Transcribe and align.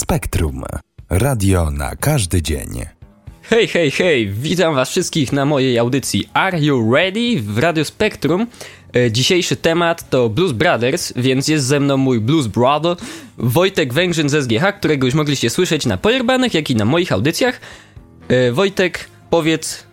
Spektrum. 0.00 0.62
Radio 1.10 1.70
na 1.70 1.96
każdy 1.96 2.42
dzień. 2.42 2.84
Hej, 3.42 3.68
hej, 3.68 3.90
hej! 3.90 4.30
Witam 4.30 4.74
Was 4.74 4.90
wszystkich 4.90 5.32
na 5.32 5.44
mojej 5.44 5.78
audycji 5.78 6.28
Are 6.34 6.60
You 6.60 6.94
Ready 6.94 7.40
w 7.42 7.58
Radio 7.58 7.84
Spektrum. 7.84 8.46
E, 8.96 9.12
dzisiejszy 9.12 9.56
temat 9.56 10.10
to 10.10 10.28
Blues 10.28 10.52
Brothers, 10.52 11.12
więc 11.16 11.48
jest 11.48 11.66
ze 11.66 11.80
mną 11.80 11.96
mój 11.96 12.20
Blues 12.20 12.46
Brother 12.46 12.96
Wojtek 13.38 13.92
Węgrzyn 13.92 14.28
z 14.28 14.44
SGH, 14.44 14.78
którego 14.78 15.06
już 15.06 15.14
mogliście 15.14 15.50
słyszeć 15.50 15.86
na 15.86 15.96
pojerbanych, 15.96 16.54
jak 16.54 16.70
i 16.70 16.76
na 16.76 16.84
moich 16.84 17.12
audycjach. 17.12 17.60
E, 18.28 18.52
Wojtek, 18.52 19.08
powiedz, 19.30 19.84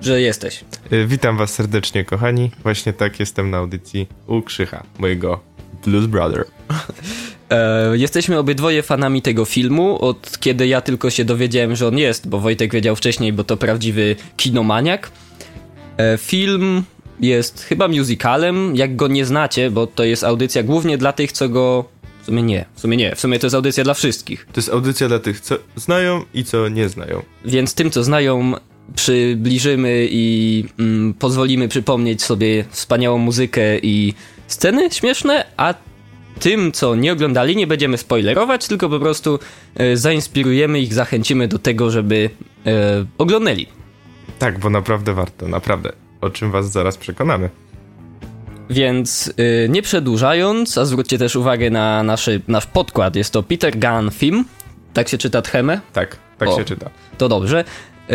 że 0.00 0.20
jesteś. 0.20 0.64
E, 0.90 1.06
witam 1.06 1.36
Was 1.36 1.54
serdecznie, 1.54 2.04
kochani. 2.04 2.50
Właśnie 2.62 2.92
tak 2.92 3.20
jestem 3.20 3.50
na 3.50 3.58
audycji 3.58 4.06
u 4.26 4.42
Krzycha, 4.42 4.82
mojego 4.98 5.40
Blues 5.84 6.06
Brother. 6.06 6.44
E, 7.50 7.98
jesteśmy 7.98 8.38
obydwoje 8.38 8.82
fanami 8.82 9.22
tego 9.22 9.44
filmu, 9.44 10.02
od 10.02 10.38
kiedy 10.40 10.66
ja 10.66 10.80
tylko 10.80 11.10
się 11.10 11.24
dowiedziałem, 11.24 11.76
że 11.76 11.88
on 11.88 11.98
jest, 11.98 12.28
bo 12.28 12.38
Wojtek 12.40 12.72
wiedział 12.72 12.96
wcześniej, 12.96 13.32
bo 13.32 13.44
to 13.44 13.56
prawdziwy 13.56 14.16
kinomaniak. 14.36 15.10
E, 15.96 16.18
film 16.18 16.82
jest 17.20 17.62
chyba 17.62 17.88
musicalem, 17.88 18.76
jak 18.76 18.96
go 18.96 19.08
nie 19.08 19.24
znacie, 19.24 19.70
bo 19.70 19.86
to 19.86 20.04
jest 20.04 20.24
audycja 20.24 20.62
głównie 20.62 20.98
dla 20.98 21.12
tych, 21.12 21.32
co 21.32 21.48
go... 21.48 21.84
W 22.22 22.26
sumie 22.26 22.42
nie, 22.42 22.64
w 22.74 22.80
sumie 22.80 22.96
nie, 22.96 23.14
w 23.14 23.20
sumie 23.20 23.38
to 23.38 23.46
jest 23.46 23.54
audycja 23.54 23.84
dla 23.84 23.94
wszystkich. 23.94 24.46
To 24.52 24.58
jest 24.58 24.68
audycja 24.68 25.08
dla 25.08 25.18
tych, 25.18 25.40
co 25.40 25.56
znają 25.76 26.24
i 26.34 26.44
co 26.44 26.68
nie 26.68 26.88
znają. 26.88 27.22
Więc 27.44 27.74
tym, 27.74 27.90
co 27.90 28.04
znają, 28.04 28.54
przybliżymy 28.94 30.08
i 30.10 30.64
mm, 30.78 31.14
pozwolimy 31.14 31.68
przypomnieć 31.68 32.22
sobie 32.22 32.64
wspaniałą 32.70 33.18
muzykę 33.18 33.78
i 33.78 34.14
sceny 34.46 34.90
śmieszne, 34.90 35.44
a 35.56 35.74
tym, 36.38 36.72
co 36.72 36.94
nie 36.94 37.12
oglądali, 37.12 37.56
nie 37.56 37.66
będziemy 37.66 37.98
spoilerować, 37.98 38.68
tylko 38.68 38.88
po 38.88 39.00
prostu 39.00 39.38
e, 39.74 39.96
zainspirujemy 39.96 40.80
ich, 40.80 40.94
zachęcimy 40.94 41.48
do 41.48 41.58
tego, 41.58 41.90
żeby 41.90 42.30
e, 42.66 43.04
oglądali. 43.18 43.66
Tak, 44.38 44.58
bo 44.58 44.70
naprawdę 44.70 45.14
warto, 45.14 45.48
naprawdę. 45.48 45.92
O 46.20 46.30
czym 46.30 46.50
was 46.50 46.70
zaraz 46.70 46.96
przekonamy. 46.96 47.50
Więc 48.70 49.32
e, 49.36 49.68
nie 49.68 49.82
przedłużając, 49.82 50.78
a 50.78 50.84
zwróćcie 50.84 51.18
też 51.18 51.36
uwagę 51.36 51.70
na 51.70 52.02
naszy, 52.02 52.40
nasz 52.48 52.66
podkład, 52.66 53.16
jest 53.16 53.32
to 53.32 53.42
Peter 53.42 53.78
Gunn 53.78 54.10
Film, 54.10 54.44
tak 54.92 55.08
się 55.08 55.18
czyta 55.18 55.42
Tchemę? 55.42 55.80
Tak, 55.92 56.16
tak 56.38 56.48
o, 56.48 56.56
się 56.56 56.64
czyta. 56.64 56.90
To 57.18 57.28
dobrze. 57.28 57.64
E, 58.10 58.14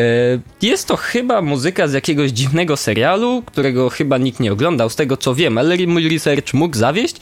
jest 0.62 0.88
to 0.88 0.96
chyba 0.96 1.42
muzyka 1.42 1.88
z 1.88 1.94
jakiegoś 1.94 2.32
dziwnego 2.32 2.78
serialu, 2.78 3.44
którego 3.46 3.90
chyba 3.90 4.18
nikt 4.18 4.40
nie 4.40 4.54
oglądał, 4.54 4.90
z 4.90 4.96
tego 4.96 5.18
co 5.18 5.36
wiem, 5.36 5.58
ale 5.58 5.78
mój 5.88 6.10
research 6.10 6.54
mógł 6.54 6.78
zawieść 6.78 7.16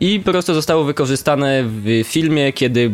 i 0.00 0.20
po 0.20 0.30
prostu 0.30 0.54
zostało 0.54 0.84
wykorzystane 0.84 1.64
w 1.64 2.02
filmie, 2.04 2.52
kiedy 2.52 2.90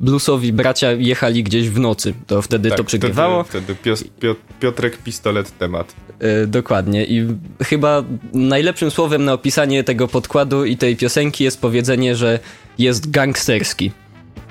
bluesowi 0.00 0.52
bracia 0.52 0.92
jechali 0.92 1.44
gdzieś 1.44 1.68
w 1.68 1.80
nocy. 1.80 2.14
To 2.26 2.42
wtedy 2.42 2.68
tak, 2.68 2.78
to 2.78 2.84
przygrywało. 2.84 3.44
Wtedy, 3.44 3.74
wtedy 3.74 4.34
Piotrek 4.60 4.98
Pistolet 4.98 5.58
temat. 5.58 5.94
E, 6.18 6.46
dokładnie. 6.46 7.04
I 7.04 7.26
chyba 7.62 8.04
najlepszym 8.32 8.90
słowem 8.90 9.24
na 9.24 9.32
opisanie 9.32 9.84
tego 9.84 10.08
podkładu 10.08 10.64
i 10.64 10.76
tej 10.76 10.96
piosenki 10.96 11.44
jest 11.44 11.60
powiedzenie, 11.60 12.16
że 12.16 12.38
jest 12.78 13.10
gangsterski. 13.10 13.92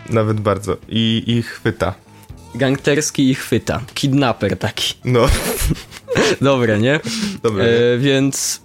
Nawet 0.09 0.39
bardzo. 0.39 0.77
I, 0.89 1.23
i 1.27 1.41
chwyta. 1.41 2.06
Gangsterski 2.56 3.30
i 3.30 3.36
chwyta. 3.36 3.81
Kidnapper 3.94 4.58
taki. 4.58 4.94
No. 5.06 5.30
Dobre, 6.42 6.80
nie? 6.80 7.00
Dobre. 7.44 7.66
E, 7.66 7.98
więc 7.98 8.62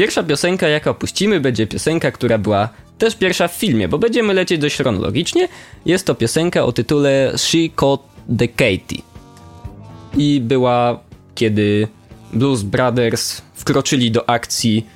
Pierwsza 0.00 0.22
piosenka, 0.22 0.68
jaka 0.68 0.94
puścimy, 0.94 1.40
będzie 1.40 1.66
piosenka, 1.66 2.10
która 2.10 2.38
była 2.38 2.68
też 2.98 3.16
pierwsza 3.16 3.48
w 3.48 3.54
filmie, 3.54 3.88
bo 3.88 3.98
będziemy 3.98 4.34
lecieć 4.34 4.60
dość 4.60 4.76
chronologicznie. 4.76 5.48
Jest 5.86 6.06
to 6.06 6.14
piosenka 6.14 6.64
o 6.64 6.72
tytule 6.72 7.32
She 7.36 7.58
Caught 7.76 8.06
the 8.38 8.48
Katie. 8.48 9.02
I 10.16 10.40
była, 10.40 11.00
kiedy 11.34 11.88
Blues 12.32 12.62
Brothers 12.62 13.42
wkroczyli 13.54 14.10
do 14.10 14.28
akcji, 14.28 14.86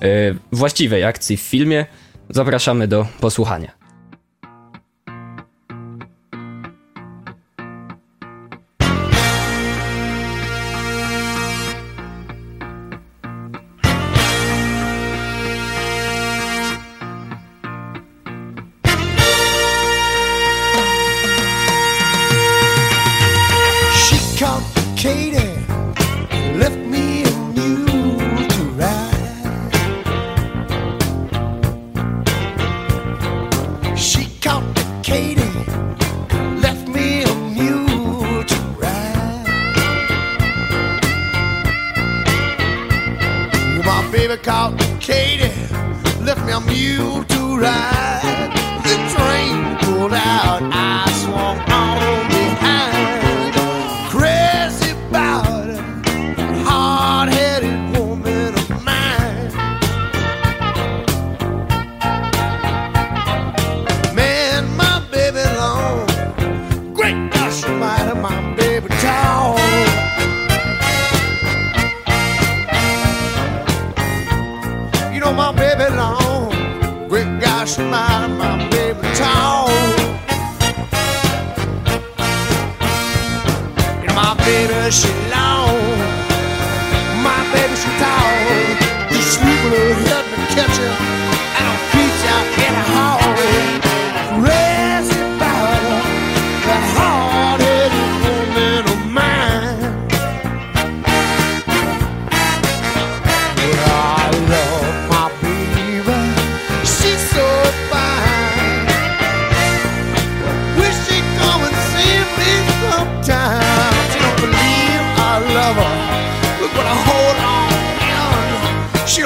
yy, 0.00 0.08
właściwej 0.52 1.04
akcji 1.04 1.36
w 1.36 1.40
filmie. 1.40 1.86
Zapraszamy 2.30 2.88
do 2.88 3.06
posłuchania. 3.20 3.77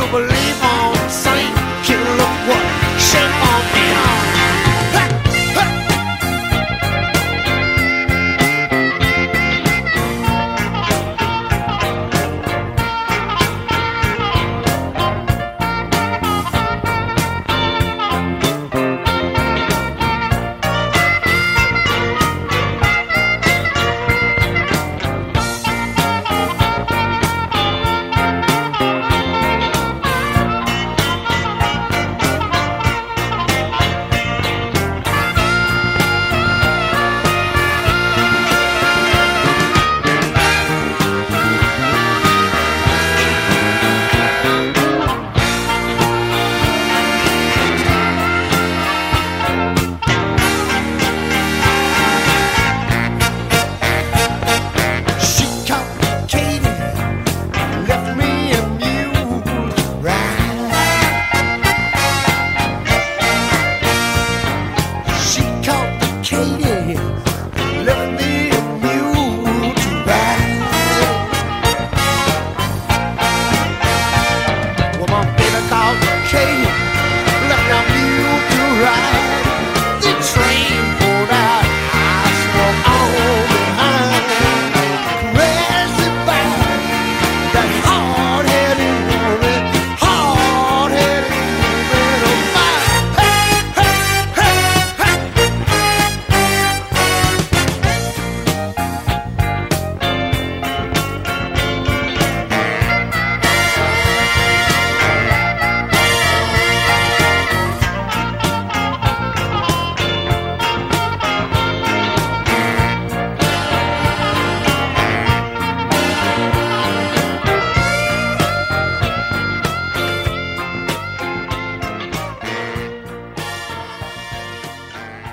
you 0.03 0.11
believe? 0.11 0.42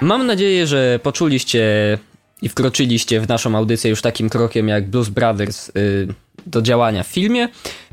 Mam 0.09 0.27
nadzieję, 0.27 0.67
że 0.67 0.99
poczuliście 1.03 1.63
i 2.41 2.49
wkroczyliście 2.49 3.21
w 3.21 3.27
naszą 3.27 3.55
audycję 3.55 3.89
już 3.89 4.01
takim 4.01 4.29
krokiem 4.29 4.67
jak 4.67 4.89
Blues 4.89 5.09
Brothers 5.09 5.69
y, 5.69 6.07
do 6.45 6.61
działania 6.61 7.03
w 7.03 7.07
filmie, 7.07 7.49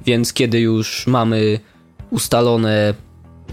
więc 0.06 0.32
kiedy 0.32 0.60
już 0.60 1.06
mamy 1.06 1.60
ustalone, 2.10 2.94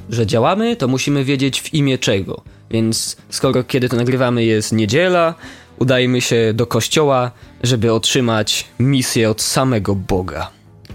że 0.10 0.27
działamy, 0.27 0.75
to 0.75 0.88
musimy 0.88 1.24
wiedzieć 1.24 1.62
w 1.62 1.74
imię 1.74 1.98
czego. 1.98 2.44
Więc 2.71 3.18
skoro 3.30 3.63
kiedy 3.63 3.89
to 3.89 3.95
nagrywamy 3.95 4.45
jest 4.45 4.71
niedziela, 4.71 5.36
udajmy 5.80 6.21
się 6.21 6.54
do 6.54 6.68
kościoła, 6.68 7.31
żeby 7.63 7.94
otrzymać 7.94 8.65
misję 8.80 9.30
od 9.30 9.42
samego 9.42 9.95
Boga. 9.95 10.50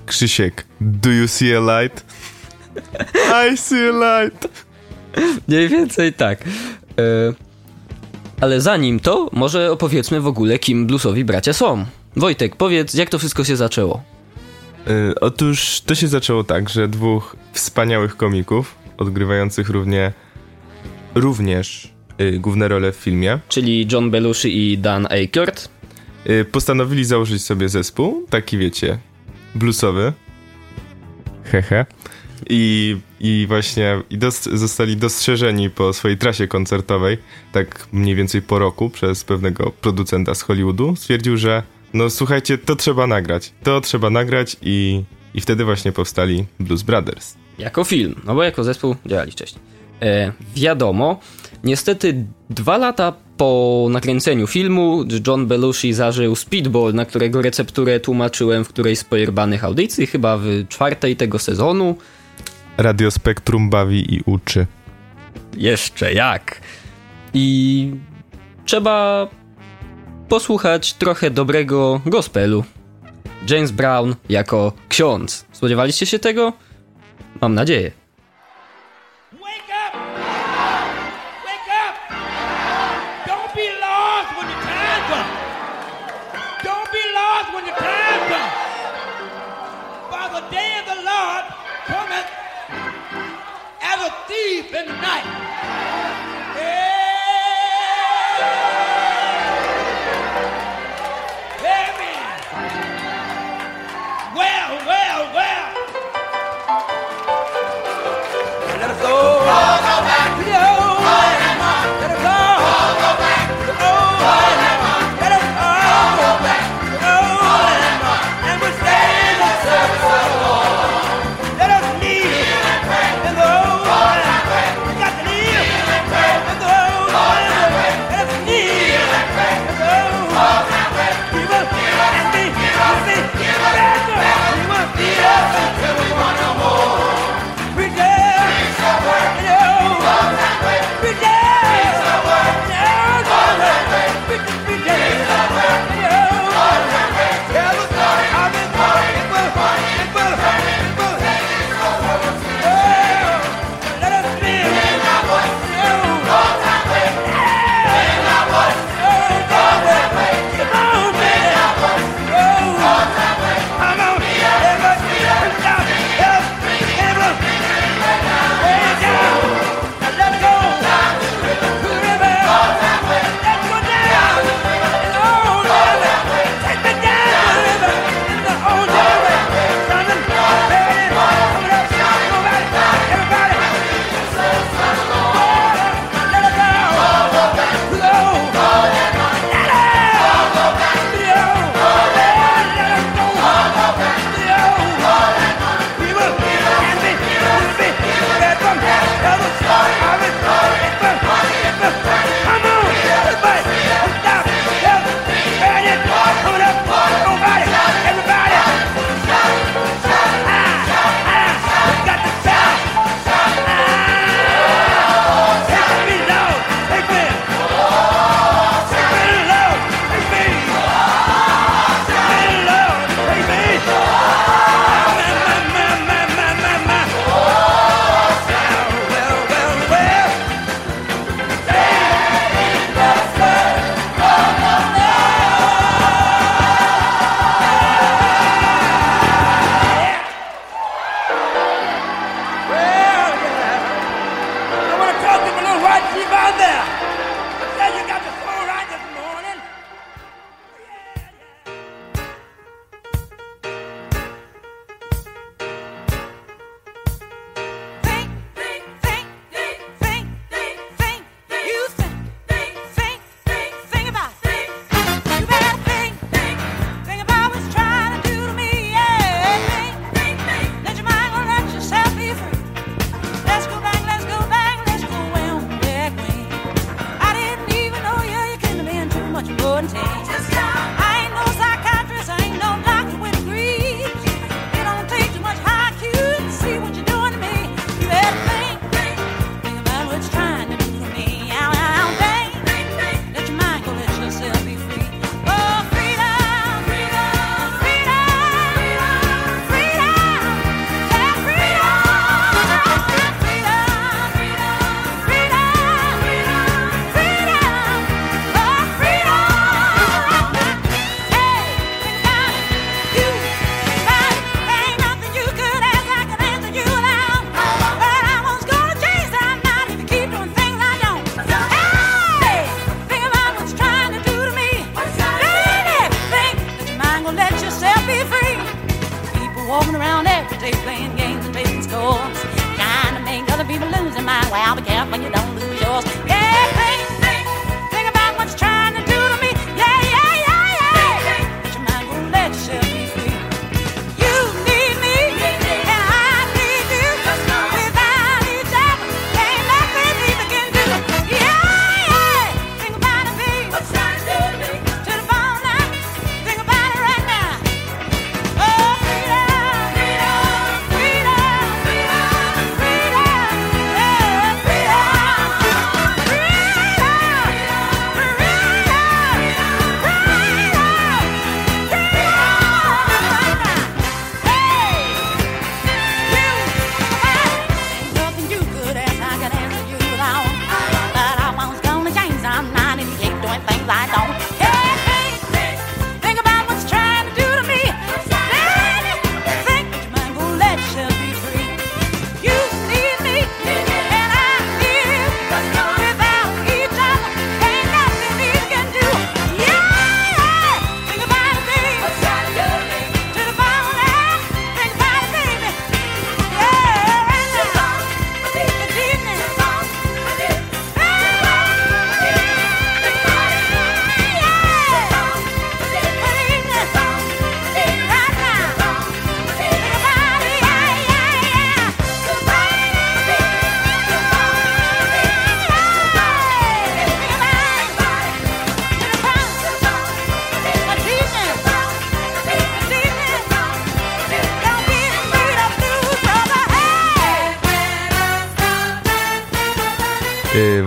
Krzysiek, 0.07 0.67
do 0.81 1.11
you 1.11 1.29
see 1.29 1.57
a 1.57 1.83
light? 1.83 2.05
I 3.53 3.57
see 3.57 3.89
a 3.89 4.23
light. 4.23 4.49
Mniej 5.49 5.69
więcej 5.69 6.13
tak. 6.13 6.45
E, 6.99 7.48
ale 8.41 8.61
zanim 8.61 9.01
to, 9.01 9.31
może 9.33 9.73
opowiedzmy 9.73 10.21
w 10.21 10.27
ogóle, 10.27 10.59
kim 10.59 10.87
bluesowi 10.87 11.25
bracia 11.25 11.53
są. 11.53 11.85
Wojtek, 12.17 12.57
powiedz, 12.57 12.95
jak 12.95 13.11
to 13.11 13.19
wszystko 13.19 13.45
się 13.45 13.57
zaczęło? 13.57 14.03
Y, 14.89 15.21
otóż 15.21 15.81
to 15.87 15.95
się 15.95 16.09
zaczęło 16.09 16.45
tak, 16.45 16.69
że 16.69 16.89
dwóch 16.89 17.37
wspaniałych 17.53 18.17
komików, 18.17 18.75
odgrywających 18.99 19.69
równie, 19.69 20.13
również 21.15 21.93
y, 22.21 22.39
główne 22.39 22.69
role 22.69 22.93
w 22.93 22.97
filmie, 22.97 23.39
Czyli 23.49 23.87
John 23.93 24.11
Belushi 24.11 24.73
i 24.73 24.79
Dan 24.79 25.07
Aykroyd. 25.11 25.69
y, 26.31 26.45
postanowili 26.45 27.05
założyć 27.05 27.45
sobie 27.45 27.69
zespół, 27.69 28.27
taki 28.31 28.59
wiecie, 28.59 28.99
bluesowy. 29.55 30.13
Hehe. 31.45 31.87
I, 32.51 32.97
I 33.21 33.45
właśnie 33.49 34.03
i 34.11 34.19
dos 34.19 34.43
zostali 34.43 34.97
dostrzeżeni 34.97 35.71
po 35.71 35.93
swojej 35.93 36.19
trasie 36.19 36.49
koncertowej, 36.49 37.19
tak 37.53 37.89
mniej 37.93 38.15
więcej 38.15 38.43
po 38.43 38.59
roku, 38.59 38.91
przez 38.91 39.25
pewnego 39.25 39.73
producenta 39.81 40.35
z 40.35 40.43
Hollywoodu. 40.43 40.97
Stwierdził, 40.97 41.37
że 41.37 41.63
no 41.95 42.11
słuchajcie, 42.11 42.59
to 42.59 42.77
trzeba 42.77 43.07
nagrać. 43.07 43.53
To 43.63 43.81
trzeba 43.81 44.11
nagrać 44.11 44.57
i, 44.63 45.03
i 45.35 45.41
wtedy 45.41 45.65
właśnie 45.65 45.93
powstali 45.93 46.45
Blues 46.61 46.83
Brothers. 46.83 47.35
Jako 47.59 47.85
film, 47.85 48.15
no 48.25 48.35
bo 48.35 48.43
jako 48.43 48.65
zespół 48.65 48.97
działali 49.07 49.33
wcześniej. 49.33 49.63
E, 50.03 50.33
wiadomo, 50.57 51.21
niestety 51.65 52.25
dwa 52.51 52.79
lata 52.79 53.13
po 53.37 53.87
nakręceniu 53.91 54.47
filmu 54.47 55.05
John 55.27 55.47
Belushi 55.47 55.93
zażył 55.93 56.37
Speedball, 56.37 56.95
na 56.95 57.05
którego 57.05 57.43
recepturę 57.43 58.01
tłumaczyłem 58.01 58.65
w 58.65 58.69
którejś 58.69 58.99
z 58.99 59.05
pojerbanych 59.05 59.65
audycji, 59.65 60.07
chyba 60.07 60.39
w 60.39 60.45
czwartej 60.69 61.17
tego 61.17 61.39
sezonu. 61.39 61.97
Radio 62.79 63.11
Spektrum 63.11 63.71
bawi 63.71 64.15
i 64.15 64.23
uczy. 64.27 64.67
Jeszcze 65.57 66.13
jak. 66.13 66.61
I 67.35 67.91
trzeba 68.65 69.29
posłuchać 70.29 70.95
trochę 70.95 71.31
dobrego 71.31 72.01
gospelu. 72.07 72.65
James 73.51 73.71
Brown 73.71 74.15
jako 74.29 74.73
ksiądz. 74.89 75.47
Spodziewaliście 75.53 76.07
się 76.07 76.19
tego? 76.19 76.53
Mam 77.41 77.55
nadzieję. 77.55 77.91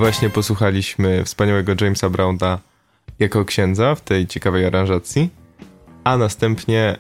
Właśnie 0.01 0.29
posłuchaliśmy 0.29 1.23
wspaniałego 1.23 1.73
Jamesa 1.81 2.09
Browna 2.09 2.59
jako 3.19 3.45
księdza 3.45 3.95
w 3.95 4.01
tej 4.01 4.27
ciekawej 4.27 4.65
aranżacji, 4.65 5.29
a 6.03 6.17
następnie 6.17 6.97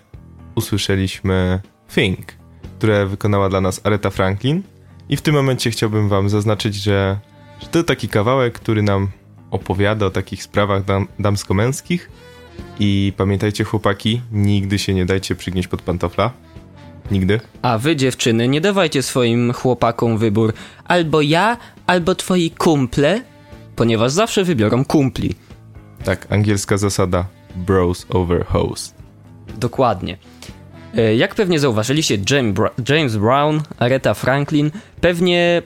usłyszeliśmy 0.55 1.59
Think, 1.95 2.27
które 2.77 3.05
wykonała 3.05 3.49
dla 3.49 3.61
nas 3.61 3.81
Aretha 3.83 4.09
Franklin. 4.09 4.63
I 5.09 5.17
w 5.17 5.21
tym 5.21 5.35
momencie 5.35 5.71
chciałbym 5.71 6.09
wam 6.09 6.29
zaznaczyć, 6.29 6.75
że, 6.75 7.19
że 7.61 7.67
to 7.67 7.83
taki 7.83 8.07
kawałek, 8.07 8.53
który 8.53 8.81
nam 8.81 9.07
opowiada 9.51 10.05
o 10.05 10.09
takich 10.09 10.43
sprawach 10.43 10.85
dam, 10.85 11.07
damsko-męskich. 11.19 12.09
I 12.79 13.13
pamiętajcie, 13.17 13.63
chłopaki, 13.63 14.21
nigdy 14.31 14.79
się 14.79 14.93
nie 14.93 15.05
dajcie 15.05 15.35
przygnieść 15.35 15.67
pod 15.67 15.81
pantofla. 15.81 16.31
Nigdy. 17.11 17.39
A 17.61 17.77
wy, 17.77 17.95
dziewczyny, 17.95 18.47
nie 18.47 18.61
dawajcie 18.61 19.03
swoim 19.03 19.53
chłopakom 19.53 20.17
wybór 20.17 20.53
albo 20.85 21.21
ja, 21.21 21.57
albo 21.91 22.15
twoi 22.15 22.51
kumple, 22.51 23.21
ponieważ 23.75 24.11
zawsze 24.11 24.43
wybiorą 24.43 24.85
kumpli. 24.85 25.35
Tak, 26.03 26.27
angielska 26.29 26.77
zasada 26.77 27.25
bros 27.55 28.05
over 28.09 28.45
hoes. 28.45 28.93
Dokładnie. 29.57 30.17
E, 30.97 31.15
Jak 31.15 31.35
pewnie 31.35 31.59
zauważyliście, 31.59 32.17
James, 32.89 33.15
Brown, 33.17 33.61
Aretha 33.79 34.13
Franklin, 34.13 34.71
pewnie 35.01 35.61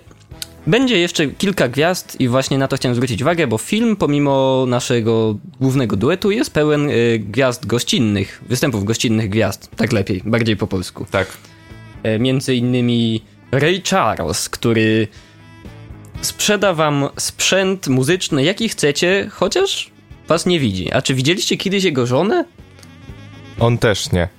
będzie 0.68 0.98
jeszcze 0.98 1.28
kilka 1.28 1.68
gwiazd 1.68 2.22
i 2.22 2.28
właśnie 2.28 2.58
na 2.58 2.68
to 2.68 2.76
chciałem 2.78 2.96
zwrócić 2.96 3.22
uwagę, 3.22 3.48
bo 3.48 3.58
film 3.58 3.96
pomimo 3.96 4.66
naszego 4.68 5.36
głównego 5.62 5.96
duetu 5.96 6.32
jest 6.32 6.54
pełen 6.54 6.90
e, 6.90 7.20
gwiazd 7.20 7.66
gościnnych, 7.66 8.42
występów 8.50 8.84
gościnnych 8.84 9.30
gwiazd, 9.30 9.70
tak 9.76 9.92
lepiej, 9.92 10.22
bardziej 10.26 10.58
po 10.58 10.68
polsku. 10.68 11.06
Tak, 11.12 11.28
E, 12.04 12.20
Między 12.20 12.56
innymi 12.56 13.22
Ray 13.52 13.82
Charles, 13.90 14.50
który 14.50 15.08
sprzeda 16.22 16.74
wam 16.74 17.10
sprzęt 17.18 17.88
muzyczny 17.88 18.44
jaki 18.44 18.70
chcecie, 18.70 19.30
chociaż 19.32 19.92
was 20.28 20.46
nie 20.46 20.60
widzi. 20.60 20.92
A 20.92 21.02
czy 21.02 21.14
widzieliście 21.14 21.58
kiedyś 21.58 21.84
jego 21.84 22.06
żonę? 22.06 22.46
on 23.60 23.78
też 23.78 24.12
nie. 24.12 24.30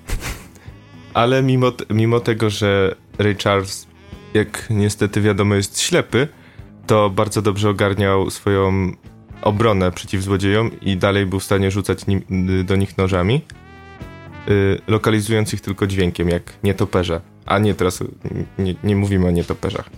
Ale 1.14 1.42
mimo, 1.42 1.73
mimo 1.90 2.21
tego, 2.21 2.50
że 2.50 2.95
Ray 3.18 3.37
Charles, 3.45 3.87
jak 4.35 4.66
niestety 4.71 5.21
wiadomo, 5.21 5.54
jest 5.54 5.80
ślepy, 5.80 6.28
to 6.87 7.11
bardzo 7.11 7.42
dobrze 7.42 7.71
ogarniał 7.71 8.30
swoją 8.30 8.92
obronę 9.42 9.92
przeciw 9.92 10.23
złodziejom 10.23 10.80
i 10.80 10.97
dalej 10.97 11.26
był 11.26 11.40
w 11.40 11.45
stanie 11.45 11.71
rzucać 11.71 12.06
nim, 12.06 12.23
y, 12.61 12.64
do 12.64 12.76
nich 12.76 12.99
nożami, 12.99 13.42
y, 14.49 14.80
lokalizując 14.87 15.54
ich 15.54 15.61
tylko 15.61 15.87
dźwiękiem, 15.87 16.28
jak 16.28 16.52
nietoperze. 16.62 17.21
A 17.47 17.59
nie, 17.59 17.75
teraz 17.75 18.00
y, 18.00 18.06
nie, 18.59 18.75
nie 18.85 18.97
mówimy 18.97 19.26
o 19.26 19.30
nietoperzach. 19.30 19.90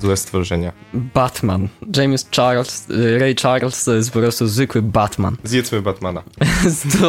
Złe 0.00 0.16
stworzenia. 0.16 0.72
Batman. 0.94 1.68
James 1.96 2.28
Charles, 2.36 2.90
y, 2.90 3.18
Ray 3.18 3.34
Charles 3.34 3.84
to 3.84 3.94
jest 3.94 4.10
po 4.10 4.18
prostu 4.18 4.46
zwykły 4.46 4.82
Batman. 4.82 5.36
Zjedzmy 5.44 5.82
Batmana. 5.82 6.22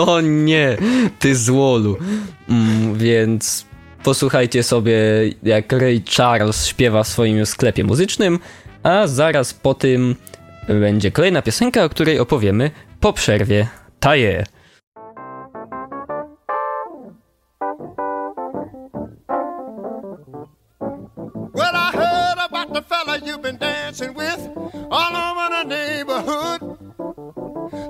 O 0.07 0.21
nie, 0.21 0.77
ty 1.19 1.35
złolu. 1.35 1.97
Mm, 2.49 2.97
więc 2.97 3.65
posłuchajcie 4.03 4.63
sobie, 4.63 4.93
jak 5.43 5.71
Ray 5.71 6.03
Charles 6.17 6.65
śpiewa 6.65 7.03
w 7.03 7.07
swoim 7.07 7.45
sklepie 7.45 7.83
muzycznym, 7.83 8.39
a 8.83 9.07
zaraz 9.07 9.53
po 9.53 9.73
tym 9.73 10.15
będzie 10.67 11.11
kolejna 11.11 11.41
piosenka, 11.41 11.83
o 11.83 11.89
której 11.89 12.19
opowiemy 12.19 12.71
po 12.99 13.13
przerwie. 13.13 13.67
Taje. 13.99 14.45
You've 23.25 23.41
been 23.41 23.57
dancing 23.57 24.13
with 24.13 24.39
all 24.89 25.15
over 25.15 25.49
the 25.55 25.63
neighborhood. 25.63 26.61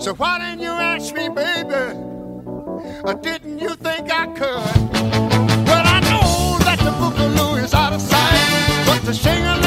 So 0.02 0.14
why 0.14 0.40
didn't 0.40 0.62
you 0.62 0.72
ask 0.72 1.14
me, 1.14 1.30
baby? 1.30 1.98
Or 3.04 3.14
didn't 3.14 3.60
you 3.60 3.76
think 3.76 4.12
I 4.12 4.26
could? 4.28 4.92
Well, 5.68 5.86
I 5.86 6.00
know 6.10 6.58
that 6.66 6.80
the 6.80 6.92
boogaloo 6.92 7.64
is 7.64 7.74
out 7.74 7.94
of 7.94 8.02
sight, 8.02 8.84
but 8.86 9.02
the 9.04 9.14
shingling 9.14 9.61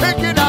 kicking 0.00 0.39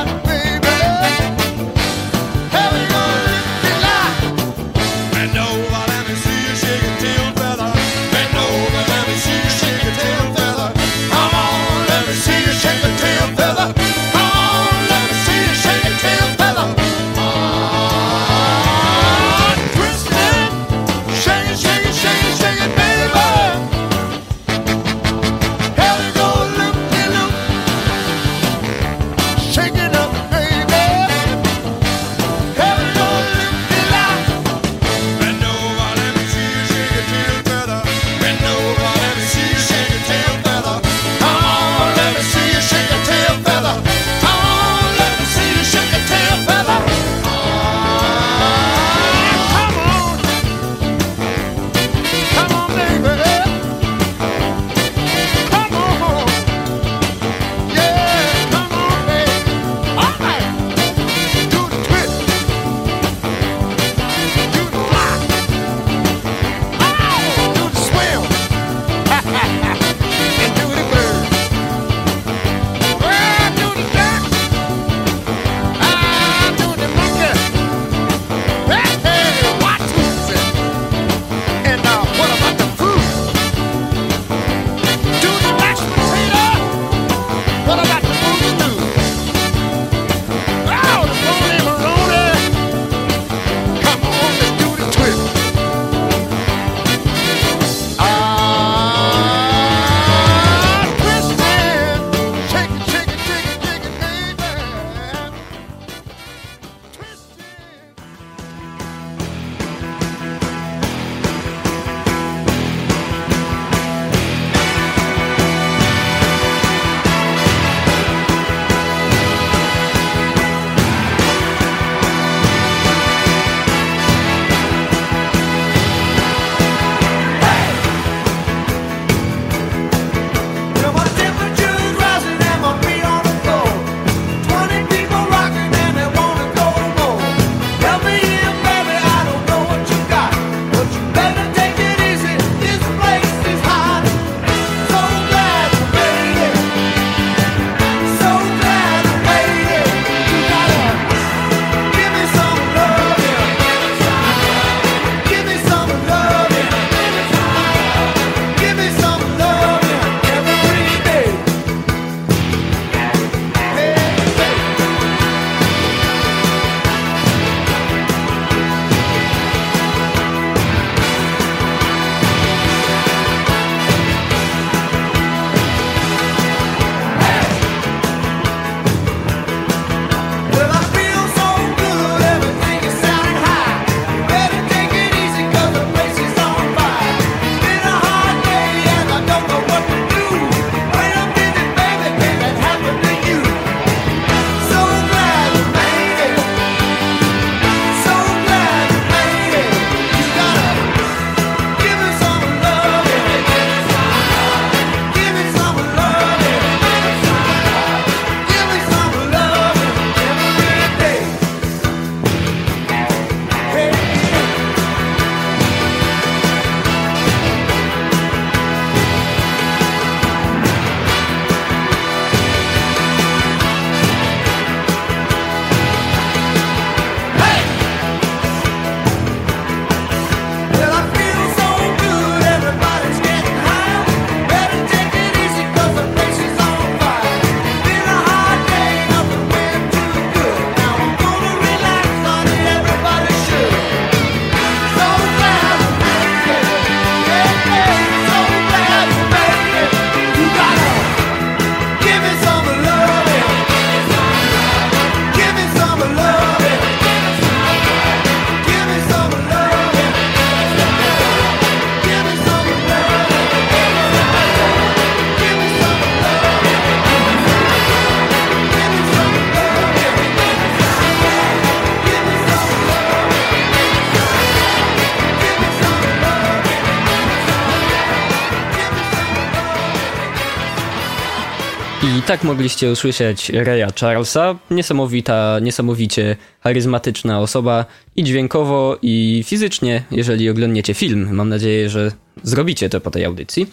tak 282.32 282.44
mogliście 282.44 282.92
usłyszeć 282.92 283.50
Raya 283.50 283.88
Charlesa, 284.00 284.56
niesamowita, 284.70 285.60
niesamowicie 285.62 286.36
charyzmatyczna 286.62 287.40
osoba 287.40 287.86
i 288.16 288.24
dźwiękowo, 288.24 288.98
i 289.02 289.44
fizycznie, 289.48 290.04
jeżeli 290.12 290.50
oglądniecie 290.50 290.94
film. 290.94 291.30
Mam 291.32 291.50
nadzieję, 291.50 291.90
że 291.90 292.12
zrobicie 292.44 292.90
to 292.90 293.02
po 293.02 293.12
tej 293.12 293.26
audycji. 293.26 293.68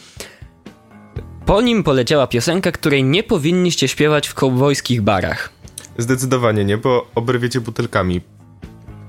Po 1.46 1.60
nim 1.60 1.84
poleciała 1.84 2.26
piosenka, 2.26 2.72
której 2.72 3.04
nie 3.04 3.22
powinniście 3.22 3.88
śpiewać 3.88 4.28
w 4.28 4.34
kowbojskich 4.34 5.02
barach. 5.02 5.50
Zdecydowanie 5.98 6.64
nie, 6.64 6.76
bo 6.76 7.06
oberwiecie 7.14 7.60
butelkami. 7.60 8.20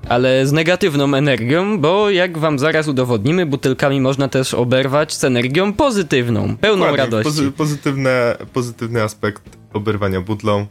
Ale 0.10 0.48
z 0.48 0.52
negatywną 0.52 1.14
energią, 1.14 1.80
bo 1.80 2.10
jak 2.10 2.38
wam 2.38 2.60
zaraz 2.60 2.88
udowodnimy, 2.88 3.46
butelkami 3.46 4.02
można 4.02 4.28
też 4.28 4.54
oberwać 4.54 5.14
z 5.14 5.24
energią 5.24 5.74
pozytywną, 5.74 6.58
pełną 6.58 6.86
Dokładnie, 6.86 6.98
radości. 6.98 7.24
Pozy 7.24 7.52
pozytywne, 7.52 8.38
pozytywny 8.54 9.04
aspekt 9.04 9.44
oberwania 9.74 10.22
butlą. 10.22 10.68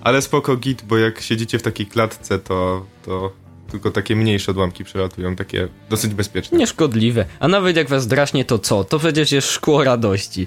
Ale 0.00 0.22
spoko 0.22 0.56
git, 0.56 0.82
bo 0.82 0.98
jak 0.98 1.20
siedzicie 1.20 1.58
w 1.58 1.62
takiej 1.62 1.86
klatce, 1.86 2.38
to, 2.38 2.86
to 3.04 3.32
tylko 3.70 3.90
takie 3.90 4.16
mniejsze 4.16 4.50
odłamki 4.50 4.84
przelatują, 4.84 5.36
takie 5.36 5.68
dosyć 5.90 6.14
bezpieczne. 6.14 6.58
Nieszkodliwe. 6.58 7.24
A 7.40 7.48
nawet 7.48 7.76
jak 7.76 7.88
was 7.88 8.06
draśnie, 8.06 8.44
to 8.44 8.58
co? 8.58 8.84
To 8.84 8.98
przecież 8.98 9.32
jest 9.32 9.50
szkło 9.50 9.84
radości. 9.84 10.46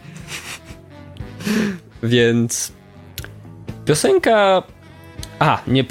Więc. 2.03 2.71
Piosenka. 3.85 4.63
A, 5.39 5.61
nie, 5.67 5.85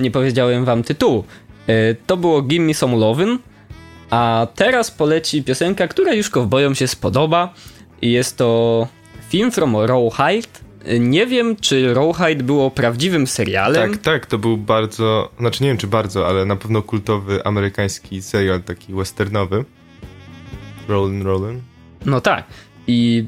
nie 0.00 0.10
powiedziałem 0.10 0.64
wam 0.64 0.82
tytułu. 0.82 1.24
E, 1.66 1.94
To 2.06 2.16
było 2.16 2.42
Gimme 2.42 2.74
Some 2.74 2.96
Lovin'. 2.96 3.38
A 4.10 4.46
teraz 4.54 4.90
poleci 4.90 5.42
piosenka, 5.42 5.88
która 5.88 6.14
już 6.14 6.30
kowbojom 6.30 6.74
się 6.74 6.88
spodoba. 6.88 7.54
Jest 8.02 8.36
to 8.36 8.88
film 9.28 9.52
from 9.52 9.76
Rawhide. 9.76 10.48
E, 10.84 10.98
Nie 10.98 11.26
wiem, 11.26 11.56
czy 11.56 11.94
Rawhide 11.94 12.44
było 12.44 12.70
prawdziwym 12.70 13.26
serialem. 13.26 13.90
Tak, 13.92 14.02
tak, 14.02 14.26
to 14.26 14.38
był 14.38 14.56
bardzo, 14.56 15.30
znaczy 15.40 15.62
nie 15.62 15.68
wiem 15.68 15.78
czy 15.78 15.86
bardzo, 15.86 16.28
ale 16.28 16.44
na 16.44 16.56
pewno 16.56 16.82
kultowy 16.82 17.44
amerykański 17.44 18.22
serial 18.22 18.62
taki 18.62 18.94
westernowy. 18.94 19.64
Rollin' 20.88 21.22
Rollin'. 21.24 21.58
No 22.06 22.20
tak. 22.20 22.44
I 22.86 23.24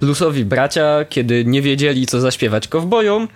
bluesowi 0.00 0.44
bracia, 0.44 1.04
kiedy 1.08 1.44
nie 1.44 1.62
wiedzieli, 1.62 2.06
co 2.06 2.20
zaśpiewać 2.20 2.68
kowbojom, 2.68 3.28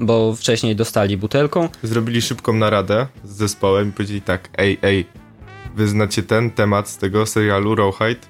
bo 0.00 0.34
wcześniej 0.34 0.76
dostali 0.76 1.16
butelką, 1.16 1.68
Zrobili 1.82 2.22
szybką 2.22 2.52
naradę 2.52 3.06
z 3.24 3.36
zespołem 3.36 3.88
i 3.88 3.92
powiedzieli 3.92 4.22
tak, 4.22 4.48
ej, 4.58 4.78
ej, 4.82 5.06
wy 5.76 5.88
znacie 5.88 6.22
ten 6.22 6.50
temat 6.50 6.88
z 6.88 6.96
tego 6.96 7.26
serialu 7.26 7.74
Rawhide? 7.74 8.20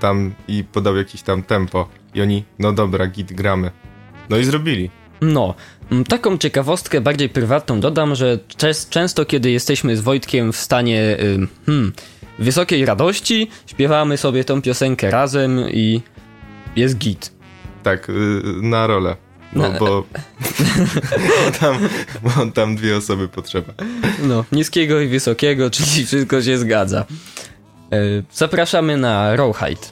Tam 0.00 0.34
i 0.48 0.64
podał 0.64 0.96
jakiś 0.96 1.22
tam 1.22 1.42
tempo. 1.42 1.88
I 2.14 2.22
oni, 2.22 2.44
no 2.58 2.72
dobra, 2.72 3.06
git, 3.06 3.32
gramy. 3.32 3.70
No 4.28 4.38
i 4.38 4.44
zrobili. 4.44 4.90
No, 5.20 5.54
taką 6.08 6.38
ciekawostkę 6.38 7.00
bardziej 7.00 7.28
prywatną 7.28 7.80
dodam, 7.80 8.14
że 8.14 8.38
często 8.90 9.24
kiedy 9.24 9.50
jesteśmy 9.50 9.96
z 9.96 10.00
Wojtkiem 10.00 10.52
w 10.52 10.56
stanie 10.56 11.16
hmm, 11.66 11.92
wysokiej 12.38 12.84
radości, 12.84 13.50
śpiewamy 13.66 14.16
sobie 14.16 14.44
tą 14.44 14.62
piosenkę 14.62 15.10
razem 15.10 15.60
i 15.70 16.02
jest 16.76 16.98
git. 16.98 17.32
Tak, 17.82 18.08
y, 18.08 18.12
na 18.62 18.86
rolę. 18.86 19.16
Bo, 19.52 19.60
Na- 19.62 19.70
bo, 19.80 20.04
bo, 21.46 21.50
tam, 21.60 21.78
bo 22.22 22.52
tam 22.52 22.76
dwie 22.76 22.96
osoby 22.96 23.28
potrzeba. 23.28 23.72
No, 24.22 24.44
niskiego 24.52 25.00
i 25.00 25.08
wysokiego, 25.08 25.70
czyli 25.70 26.06
wszystko 26.06 26.42
się 26.42 26.58
zgadza. 26.58 27.04
Y, 27.94 28.24
Zapraszamy 28.32 28.96
na 28.96 29.36
Rawhide. 29.36 29.86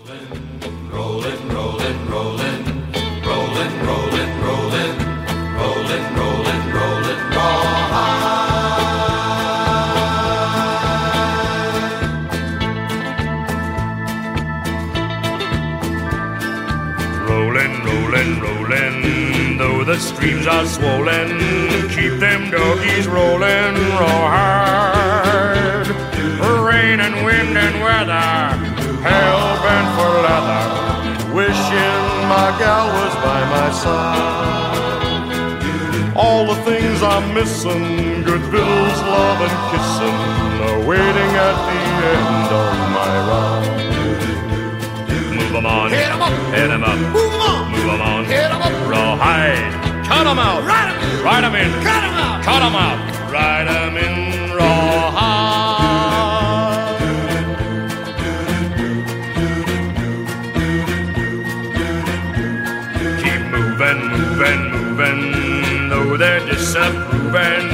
The 19.98 20.04
streams 20.04 20.46
are 20.46 20.64
swollen, 20.64 21.28
keep 21.88 22.20
them 22.20 22.50
doggies 22.52 23.08
rolling 23.08 23.74
raw 23.98 24.26
hard. 24.36 25.88
Rain 26.68 27.00
and 27.00 27.24
wind 27.26 27.58
and 27.58 27.82
weather, 27.82 28.30
hell 29.02 29.42
bent 29.64 29.88
for 29.96 30.12
leather, 30.26 30.64
wishing 31.34 32.04
my 32.30 32.48
gal 32.60 32.86
was 32.94 33.14
by 33.26 33.40
my 33.54 33.68
side. 33.82 34.76
All 36.14 36.46
the 36.46 36.58
things 36.62 37.02
I'm 37.02 37.34
missing, 37.34 38.22
good 38.22 38.44
bills, 38.52 38.98
love 39.02 39.40
and 39.46 39.56
kissing, 39.70 40.18
are 40.66 40.80
waiting 40.86 41.32
at 41.48 41.56
the 41.68 41.80
end 42.14 42.50
of 42.62 42.72
my 42.98 43.14
ride. 43.30 43.78
Move 45.34 45.54
'em 45.56 45.66
on, 45.66 45.90
hit 45.90 46.08
'em 46.08 46.22
up, 46.22 46.32
hit 46.54 46.70
'em 46.70 46.84
up, 46.84 46.98
move 47.16 47.34
'em 47.34 47.42
on, 47.50 47.70
move 47.72 47.88
'em 47.94 48.00
on, 48.00 48.24
hit 48.26 48.50
'em 48.52 48.62
up, 48.62 48.72
rawhide, 48.92 49.87
cut 50.08 50.26
'em 50.26 50.38
out, 50.38 50.64
ride 50.64 50.88
'em 50.90 50.98
in, 51.04 51.22
ride 51.22 51.44
'em 51.44 51.54
in, 51.54 51.70
cut 51.84 52.02
'em 52.02 52.14
out, 52.24 52.42
cut 52.42 52.62
'em 52.62 52.74
out, 52.74 52.98
ride 53.30 53.68
'em 53.68 53.96
in 53.96 54.14
rawhide. 54.56 55.28
Keep 63.22 63.42
moving, 63.54 64.00
moving, 64.14 64.62
moving, 64.72 65.20
though 65.90 66.16
they're 66.16 66.44
disapproving, 66.46 67.66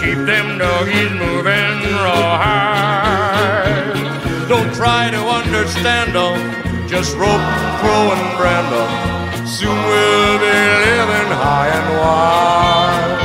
keep 0.00 0.18
them 0.24 0.58
doggies 0.58 1.12
moving. 1.22 1.78
Rawhide. 2.06 3.28
Don't 4.48 4.72
try 4.74 5.10
to 5.10 5.20
understand 5.40 6.14
them, 6.14 6.38
just 6.86 7.16
rope, 7.16 7.46
crow, 7.80 8.12
and 8.14 8.36
brand 8.38 8.68
them. 8.72 9.11
Soon 9.52 9.68
we'll 9.68 10.38
be 10.38 10.56
living 10.84 11.30
high 11.44 11.68
and 11.78 11.88
wide. 12.00 13.20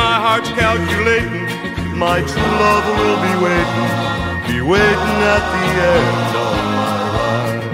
My 0.00 0.14
heart's 0.24 0.50
calculating, 0.50 1.48
my 1.98 2.18
true 2.30 2.52
love 2.62 2.84
will 2.94 3.18
be 3.26 3.34
waiting, 3.44 3.90
be 4.46 4.58
waiting 4.62 5.18
at 5.34 5.44
the 5.52 5.66
end 5.94 6.34
of 6.42 6.54
my 6.78 6.94
ride. 7.16 7.66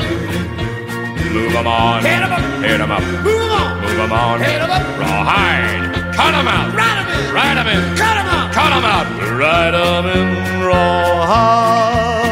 Move 1.35 1.55
'em 1.61 1.67
on, 1.67 2.03
hit 2.09 2.23
'em 2.25 2.33
up, 2.33 2.45
hit 2.65 2.81
'em 2.81 2.91
up, 2.97 3.05
move 3.27 3.43
'em 3.45 3.53
on, 3.61 3.73
move 3.83 4.01
'em 4.01 4.13
on, 4.13 4.37
hit 4.41 4.61
'em 4.65 4.71
up, 4.71 4.85
rawhide, 5.01 5.85
cut 6.17 6.33
'em 6.41 6.49
out, 6.57 6.69
ride 6.81 6.99
'em 7.01 7.09
in, 7.17 7.21
ride 7.37 7.59
'em 7.61 7.69
in, 7.75 7.83
cut 8.01 8.17
'em 8.17 8.29
out, 8.37 8.49
cut 8.57 8.73
'em 8.77 8.85
out, 8.95 9.07
ride 9.41 9.75
'em 9.75 10.07
in 10.17 10.29
rawhide. 10.65 12.26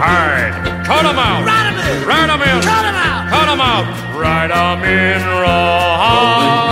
Rawhide. 0.00 0.54
Cut 0.86 1.04
'em 1.04 1.18
out. 1.18 1.44
Ride 1.44 1.66
'em 1.68 1.78
in. 1.78 2.08
Ride 2.08 2.30
'em 2.30 2.42
in. 2.42 2.62
Cut 2.62 2.84
'em 2.88 2.96
out. 2.96 3.22
Cut 3.30 3.48
'em 3.52 3.60
out. 3.60 3.86
Ride 4.16 4.52
'em 4.52 4.84
in 4.84 5.20
rawhide. 5.42 6.70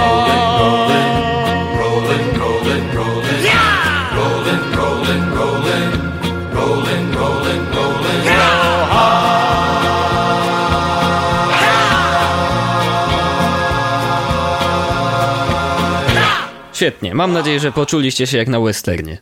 Świetnie, 16.73 17.15
mam 17.15 17.33
nadzieję, 17.33 17.61
że 17.61 17.73
poczuliście 17.73 18.27
się 18.27 18.39
jak 18.39 18.49
na 18.49 18.61
westernie. 18.61 19.19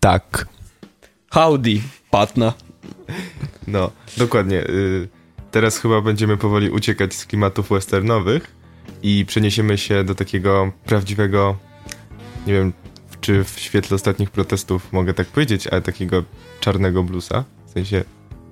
Tak. 0.00 0.46
Howdy, 1.30 1.80
Patna. 2.10 2.52
No, 3.70 3.90
dokładnie. 4.16 4.60
y, 4.60 5.08
Teraz 5.50 5.78
chyba 5.78 6.00
będziemy 6.00 6.36
powoli 6.36 6.70
uciekać 6.70 7.14
z 7.14 7.26
klimatów 7.26 7.68
westernowych 7.70 8.56
i 9.02 9.24
przeniesiemy 9.26 9.78
się 9.78 10.04
do 10.04 10.14
takiego 10.14 10.72
prawdziwego, 10.84 11.56
nie 12.46 12.52
wiem, 12.52 12.72
czy 13.20 13.44
w 13.44 13.60
świetle 13.60 13.94
ostatnich 13.94 14.30
protestów 14.30 14.92
mogę 14.92 15.14
tak 15.14 15.26
powiedzieć, 15.26 15.66
ale 15.66 15.82
takiego 15.82 16.24
czarnego 16.60 17.02
bluesa. 17.02 17.44
W 17.66 17.70
sensie 17.70 18.04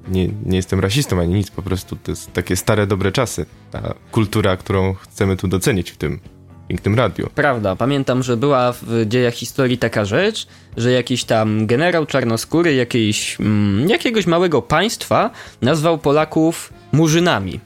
nie, 0.09 0.29
nie 0.45 0.57
jestem 0.57 0.81
rasistą 0.81 1.21
ani 1.21 1.35
nic, 1.35 1.51
po 1.51 1.63
prostu 1.63 1.97
to 1.97 2.13
jest 2.13 2.33
takie 2.33 2.57
stare, 2.57 2.87
dobre 2.87 3.13
czasy. 3.13 3.47
Ta 3.71 3.95
kultura, 4.13 4.57
którą 4.57 4.95
chcemy 4.95 5.37
tu 5.37 5.49
docenić 5.49 5.91
w 5.91 5.97
tym 5.97 6.21
pięknym 6.69 6.95
radiu. 6.95 7.31
Prawda, 7.35 7.77
pamiętam, 7.77 8.23
że 8.23 8.37
była 8.37 8.73
w 8.73 9.07
dziejach 9.07 9.35
historii 9.35 9.79
taka 9.79 10.05
rzecz, 10.05 10.47
że 10.77 10.93
jakiś 10.93 11.25
tam 11.25 11.67
generał 11.67 12.07
czarnoskóry 12.07 12.75
jakiejś, 12.75 13.41
mm, 13.41 13.89
jakiegoś 13.89 14.27
małego 14.27 14.63
państwa 14.63 15.31
nazwał 15.63 15.99
Polaków 15.99 16.73
murzynami. 16.93 17.61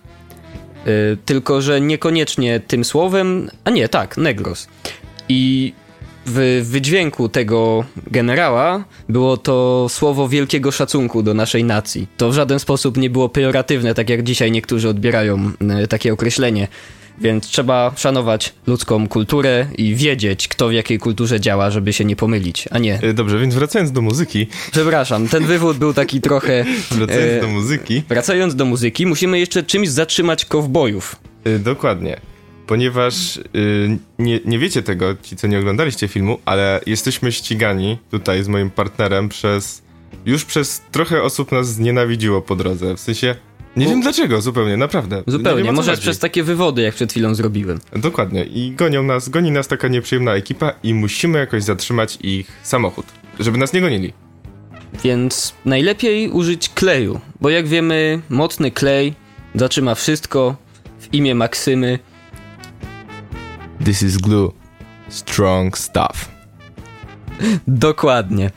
Y, 0.87 1.17
tylko, 1.25 1.63
że 1.63 1.81
niekoniecznie 1.81 2.61
tym 2.61 2.85
słowem, 2.85 3.51
a 3.65 3.71
nie, 3.71 3.89
tak, 3.89 4.17
negros. 4.17 4.69
I 5.29 5.73
w 6.27 6.63
wydźwięku 6.65 7.29
tego 7.29 7.85
generała 8.07 8.85
było 9.09 9.37
to 9.37 9.87
słowo 9.89 10.29
wielkiego 10.29 10.71
szacunku 10.71 11.23
do 11.23 11.35
naszej 11.35 11.65
nacji. 11.65 12.07
To 12.17 12.31
w 12.31 12.35
żaden 12.35 12.59
sposób 12.59 12.97
nie 12.97 13.11
było 13.11 13.29
pejoratywne, 13.29 13.95
tak 13.95 14.11
jak 14.11 14.23
dzisiaj 14.23 14.53
niektórzy 14.53 14.89
odbierają 14.89 15.51
y, 15.85 15.89
takie 15.89 16.13
określenie. 16.13 16.69
Więc 17.21 17.47
trzeba 17.47 17.93
szanować 17.97 18.55
ludzką 18.67 19.09
kulturę 19.09 19.67
i 19.79 19.95
wiedzieć, 19.95 20.49
kto 20.49 20.69
w 20.69 20.73
jakiej 20.73 20.99
kulturze 20.99 21.41
działa, 21.41 21.71
żeby 21.71 21.93
się 21.93 22.05
nie 22.05 22.17
pomylić, 22.17 22.69
a 22.71 22.79
nie. 22.79 22.99
E, 23.03 23.15
Dobrze, 23.15 23.39
więc 23.39 23.55
wracając 23.55 23.93
do 23.93 24.03
muzyki, 24.03 24.47
Przepraszam, 24.73 25.29
ten 25.29 25.45
wywód 25.47 25.77
był 25.79 25.95
taki 25.95 26.21
trochę. 26.21 26.65
wracając 26.91 27.33
e, 27.33 27.41
do 27.41 27.49
muzyki, 27.49 28.03
Wracając 28.09 28.55
do 28.55 28.65
muzyki, 28.65 29.07
musimy 29.07 29.39
jeszcze 29.39 29.63
czymś 29.63 29.89
zatrzymać 29.89 30.45
kowbojów. 30.45 31.17
y, 31.47 31.59
dokładnie, 31.59 32.21
ponieważ 32.67 33.37
y, 33.37 33.99
nie, 34.19 34.41
nie 34.45 34.59
wiecie 34.59 34.83
tego, 34.83 35.15
ci 35.23 35.37
co 35.37 35.47
nie 35.47 35.59
oglądaliście 35.59 36.09
filmu, 36.09 36.39
ale 36.45 36.81
jesteśmy 36.87 37.33
ścigani 37.33 37.99
tutaj 38.11 38.43
z 38.45 38.49
moim 38.49 38.71
partnerem 38.71 39.29
przez, 39.29 39.83
już 40.27 40.45
przez 40.45 40.83
trochę 40.93 41.23
osób 41.23 41.53
nas 41.53 41.69
znienawidziło 41.75 42.43
po 42.43 42.57
drodze, 42.57 42.97
w 42.97 43.01
sensie, 43.01 43.35
nie 43.77 43.87
wiem 43.87 44.01
dlaczego 44.01 44.41
zupełnie, 44.41 44.77
naprawdę. 44.77 45.23
Nie 45.27 45.33
Zupełnie, 45.33 45.65
wiem, 45.65 45.75
może 45.75 45.91
chodzi. 45.91 46.03
przez 46.03 46.19
takie 46.19 46.43
wywody, 46.43 46.83
jak 46.83 46.95
przed 46.95 47.11
chwilą 47.11 47.35
zrobiłem. 47.35 47.81
Dokładnie. 47.97 48.45
I 48.45 48.73
gonią 48.73 49.03
nas, 49.03 49.29
goni 49.29 49.51
nas 49.51 49.69
taka 49.69 49.89
nieprzyjemna 49.89 50.35
ekipa 50.35 50.73
i 50.83 50.95
musimy 50.95 51.39
jakoś 51.39 51.63
zatrzymać 51.63 52.19
ich 52.23 52.47
samochód, 52.63 53.07
żeby 53.41 53.59
nas 53.59 53.73
nie 53.73 53.81
gonili. 53.81 54.13
Więc 55.05 55.55
najlepiej 55.65 56.29
użyć 56.31 56.69
kleju, 56.69 57.21
bo 57.41 57.51
jak 57.51 57.67
wiemy, 57.69 58.21
mocny 58.29 58.71
klej 58.71 59.15
zatrzyma 59.55 59.95
wszystko 59.95 60.57
w 61.01 61.15
imię 61.15 61.35
Maksymy. 61.35 61.99
This 63.85 64.03
is 64.03 64.19
glue. 64.19 64.53
Strong 65.09 65.79
stuff. 65.79 66.29
Dokładnie. 67.67 68.51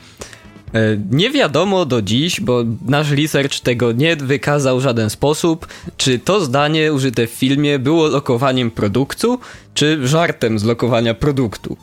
E, 0.74 0.96
Nie 1.10 1.30
wiadomo 1.30 1.84
do 1.84 2.02
dziś, 2.02 2.40
bo 2.40 2.64
nasz 2.86 3.10
research 3.10 3.60
tego 3.60 3.92
nie 3.92 4.16
wykazał 4.16 4.78
w 4.78 4.82
żaden 4.82 5.10
sposób, 5.10 5.66
czy 5.96 6.18
to 6.18 6.44
zdanie 6.44 6.92
użyte 6.92 7.26
w 7.26 7.30
filmie 7.30 7.78
było 7.78 8.08
lokowaniem 8.08 8.70
produktu, 8.70 9.38
czy 9.74 10.08
żartem 10.08 10.58
z 10.58 10.64
lokowania 10.64 11.14
produktu. 11.14 11.76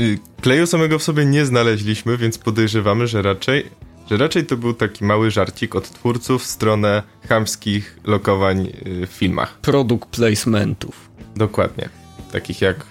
Y, 0.00 0.18
Kleju 0.40 0.66
samego 0.66 0.98
w 0.98 1.02
sobie 1.02 1.24
nie 1.24 1.44
znaleźliśmy, 1.46 2.16
więc 2.16 2.38
podejrzewamy, 2.38 3.06
że 3.06 3.22
raczej, 3.22 3.66
że 4.10 4.16
raczej 4.16 4.46
to 4.46 4.56
był 4.56 4.74
taki 4.74 5.04
mały 5.04 5.30
żarcik 5.30 5.74
od 5.76 5.90
twórców 5.90 6.42
w 6.42 6.46
stronę 6.46 7.02
chamskich 7.28 7.98
lokowań 8.04 8.66
y, 8.86 9.06
w 9.06 9.10
filmach. 9.10 9.58
Produkt 9.58 10.08
placementów. 10.08 11.10
Dokładnie. 11.36 11.88
Takich 12.32 12.60
jak 12.60 12.86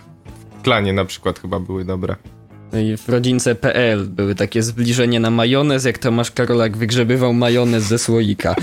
w 0.60 0.62
klanie 0.62 0.94
na 0.94 1.06
przykład 1.06 1.40
chyba 1.40 1.60
były 1.60 1.86
dobre. 1.86 2.16
W 2.98 3.10
rodzince.pl 3.10 4.08
były 4.08 4.36
takie 4.36 4.64
zbliżenie 4.64 5.20
na 5.20 5.30
majonez, 5.30 5.86
jak 5.86 5.98
Tomasz 5.98 6.32
Karolak 6.32 6.78
wygrzebywał 6.78 7.34
majonez 7.34 7.84
ze 7.84 8.00
słoika, 8.00 8.56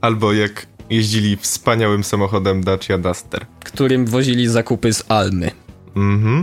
Albo 0.00 0.32
jak 0.32 0.66
jeździli 0.90 1.36
wspaniałym 1.36 2.04
samochodem 2.04 2.64
Dacia 2.64 2.98
Duster. 2.98 3.46
którym 3.64 4.06
wozili 4.06 4.48
zakupy 4.48 4.92
z 4.92 5.04
Almy. 5.08 5.50
Mhm. 5.96 6.42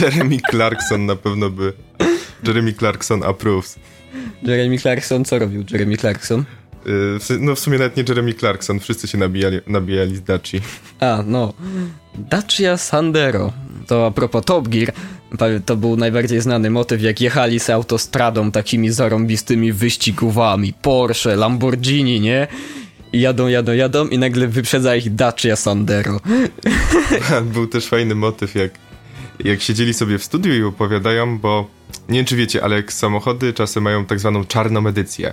Jeremy 0.00 0.38
Clarkson 0.50 1.06
na 1.06 1.16
pewno 1.16 1.50
by... 1.50 1.72
Jeremy 2.46 2.72
Clarkson 2.72 3.22
approves. 3.22 3.78
Jeremy 4.42 4.78
Clarkson, 4.78 5.24
co 5.24 5.38
robił 5.38 5.64
Jeremy 5.70 5.96
Clarkson? 5.96 6.44
Y, 6.86 7.38
No 7.40 7.54
w 7.54 7.58
sumie 7.60 7.78
nawet 7.78 7.96
nie 7.96 8.04
Jeremy 8.08 8.34
Clarkson, 8.34 8.80
wszyscy 8.80 9.08
się 9.08 9.18
nabijali, 9.18 9.60
nabijali 9.66 10.16
z 10.16 10.22
Daci. 10.22 10.60
A, 11.00 11.22
no. 11.26 11.52
Dacia 12.14 12.76
Sandero. 12.76 13.52
To 13.86 14.06
a 14.06 14.10
propos 14.10 14.44
Top 14.44 14.68
Gear, 14.68 14.92
to 15.66 15.76
był 15.76 15.96
najbardziej 15.96 16.40
znany 16.40 16.70
motyw, 16.70 17.02
jak 17.02 17.20
jechali 17.20 17.60
z 17.60 17.70
autostradą 17.70 18.50
takimi 18.50 18.90
zarąbistymi 18.90 19.72
wyścigowami. 19.72 20.74
Porsche, 20.82 21.36
Lamborghini, 21.36 22.20
nie? 22.20 22.46
I 23.12 23.20
jadą, 23.20 23.48
jadą, 23.48 23.72
jadą 23.72 24.08
i 24.08 24.18
nagle 24.18 24.48
wyprzedza 24.48 24.96
ich 24.96 25.14
Dacia 25.14 25.56
Sandero. 25.56 26.20
Był 27.54 27.66
też 27.66 27.86
fajny 27.86 28.14
motyw, 28.14 28.54
jak, 28.54 28.70
jak 29.44 29.60
siedzieli 29.60 29.94
sobie 29.94 30.18
w 30.18 30.24
studiu 30.24 30.54
i 30.54 30.62
opowiadają, 30.62 31.38
bo 31.38 31.68
nie 32.08 32.18
wiem 32.18 32.26
czy 32.26 32.36
wiecie, 32.36 32.64
ale 32.64 32.82
samochody 32.88 33.52
czasem 33.52 33.82
mają 33.82 34.04
tak 34.04 34.20
zwaną 34.20 34.44
czarną 34.44 34.86
edycję 34.86 35.32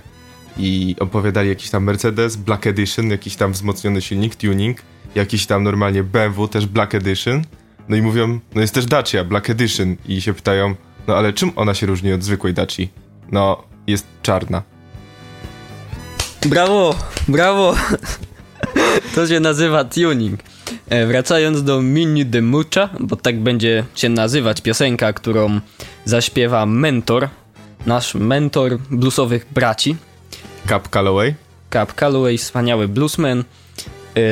i 0.58 0.96
opowiadali 1.00 1.48
jakiś 1.48 1.70
tam 1.70 1.84
Mercedes 1.84 2.36
Black 2.36 2.66
Edition, 2.66 3.10
jakiś 3.10 3.36
tam 3.36 3.52
wzmocniony 3.52 4.02
silnik, 4.02 4.34
tuning, 4.36 4.78
jakiś 5.14 5.46
tam 5.46 5.62
normalnie 5.62 6.02
BMW 6.02 6.48
też 6.48 6.66
Black 6.66 6.94
Edition, 6.94 7.44
no 7.90 7.96
i 7.96 8.02
mówią, 8.02 8.40
no 8.54 8.60
jest 8.60 8.74
też 8.74 8.86
Dacia 8.86 9.24
Black 9.24 9.50
Edition 9.50 9.96
i 10.08 10.20
się 10.20 10.34
pytają, 10.34 10.74
no 11.08 11.16
ale 11.16 11.32
czym 11.32 11.52
ona 11.56 11.74
się 11.74 11.86
różni 11.86 12.12
od 12.12 12.22
zwykłej 12.22 12.54
Daci? 12.54 12.88
No, 13.32 13.62
jest 13.86 14.06
czarna. 14.22 14.62
Brawo, 16.46 16.94
brawo. 17.28 17.74
To 19.14 19.26
się 19.26 19.40
nazywa 19.40 19.84
tuning. 19.84 20.40
E, 20.88 21.06
wracając 21.06 21.62
do 21.62 21.82
Mini 21.82 22.26
de 22.26 22.42
Mucha, 22.42 22.88
bo 23.00 23.16
tak 23.16 23.40
będzie 23.40 23.84
się 23.94 24.08
nazywać 24.08 24.60
piosenka, 24.60 25.12
którą 25.12 25.60
zaśpiewa 26.04 26.66
mentor, 26.66 27.28
nasz 27.86 28.14
mentor 28.14 28.78
bluesowych 28.90 29.46
braci, 29.52 29.96
Cap 30.68 30.88
Calloway. 30.88 31.34
Cap 31.72 31.94
Calloway, 31.94 32.38
wspaniały 32.38 32.88
bluesman. 32.88 33.44
E, 34.16 34.22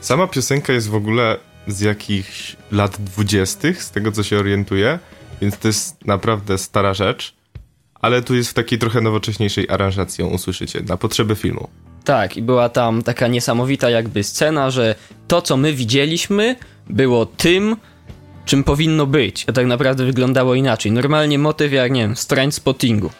Sama 0.00 0.26
piosenka 0.26 0.72
jest 0.72 0.88
w 0.88 0.94
ogóle 0.94 1.38
z 1.66 1.80
jakichś 1.80 2.56
lat 2.72 2.96
dwudziestych, 3.00 3.82
z 3.82 3.90
tego 3.90 4.12
co 4.12 4.22
się 4.22 4.38
orientuję, 4.38 4.98
więc 5.40 5.58
to 5.58 5.68
jest 5.68 6.06
naprawdę 6.06 6.58
stara 6.58 6.94
rzecz, 6.94 7.34
ale 7.94 8.22
tu 8.22 8.34
jest 8.34 8.50
w 8.50 8.54
takiej 8.54 8.78
trochę 8.78 9.00
nowocześniejszej 9.00 9.68
aranżacji, 9.70 10.24
ją 10.24 10.30
usłyszycie, 10.30 10.80
na 10.88 10.96
potrzeby 10.96 11.34
filmu. 11.34 11.68
tak, 12.04 12.36
i 12.36 12.42
była 12.42 12.68
tam 12.68 13.02
taka 13.02 13.28
niesamowita 13.28 13.90
jakby 13.90 14.24
scena, 14.24 14.70
że 14.70 14.94
to, 15.28 15.42
co 15.42 15.56
my 15.56 15.72
widzieliśmy, 15.72 16.56
było 16.90 17.26
tym, 17.26 17.76
czym 18.44 18.64
powinno 18.64 19.06
być, 19.06 19.44
a 19.48 19.52
tak 19.52 19.66
naprawdę 19.66 20.04
wyglądało 20.04 20.54
inaczej. 20.54 20.92
Normalnie 20.92 21.38
motyw 21.38 21.72
jak, 21.72 21.92
nie 21.92 22.00
wiem, 22.00 22.16
z 22.16 22.26
spottingu. 22.50 23.10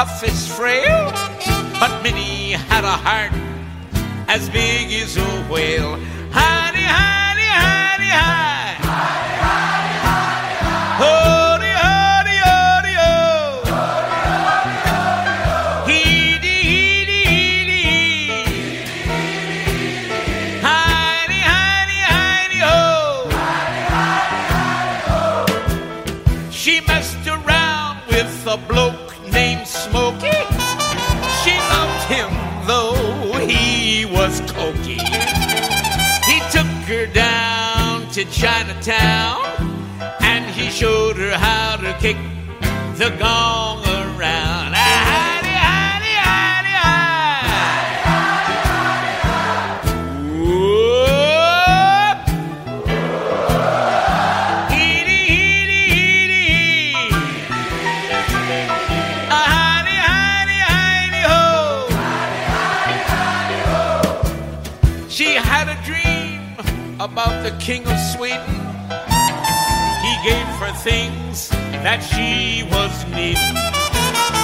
Roughest, 0.00 0.22
toughest 0.22 0.48
frail, 0.56 1.12
but 1.78 2.02
Minnie 2.02 2.52
had 2.52 2.84
a 2.84 2.96
heart 3.06 3.32
as 4.28 4.48
big 4.48 4.90
as 4.94 5.18
a 5.18 5.42
whale. 5.50 5.98
Honey, 6.32 6.84
honey, 6.84 7.19
Chinatown 38.30 39.42
and 40.20 40.44
he 40.54 40.70
showed 40.70 41.16
her 41.16 41.36
how 41.36 41.76
to 41.76 41.92
kick 41.98 42.16
the 42.96 43.10
gong 43.18 43.84
around. 43.84 44.59
The 67.50 67.58
king 67.58 67.86
of 67.86 67.98
Sweden. 67.98 68.54
He 70.04 70.14
gave 70.28 70.46
her 70.62 70.72
things 70.72 71.48
that 71.84 72.00
she 72.00 72.62
was 72.70 72.92
needing. 73.06 73.56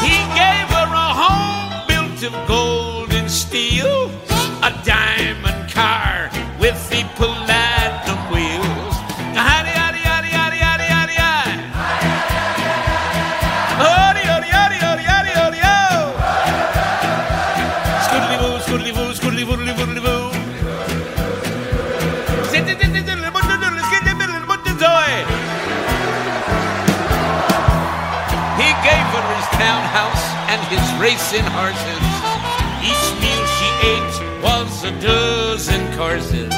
He 0.02 0.18
gave 0.34 0.66
her 0.76 0.88
a 0.90 1.10
home 1.22 1.86
built 1.86 2.22
of 2.24 2.48
gold 2.48 3.12
and 3.12 3.30
steel, 3.30 4.10
a 4.62 4.72
diamond 4.84 5.70
car 5.70 6.30
with 6.58 6.78
the 6.90 7.02
platinum 7.14 7.75
racing 31.06 31.48
horses. 31.58 32.04
Each 32.90 33.08
meal 33.22 33.44
she 33.56 33.68
ate 33.92 34.16
was 34.42 34.82
a 34.82 34.92
dozen 35.00 35.82
courses. 35.96 36.52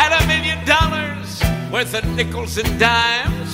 Had 0.00 0.12
a 0.20 0.22
million 0.32 0.58
dollars 0.64 1.30
worth 1.70 1.92
of 1.92 2.04
nickels 2.16 2.56
and 2.56 2.80
dimes. 2.80 3.52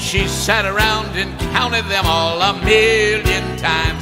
She 0.00 0.26
sat 0.26 0.64
around 0.64 1.10
and 1.16 1.30
counted 1.56 1.84
them 1.94 2.06
all 2.06 2.42
a 2.42 2.54
million 2.64 3.56
times. 3.56 4.01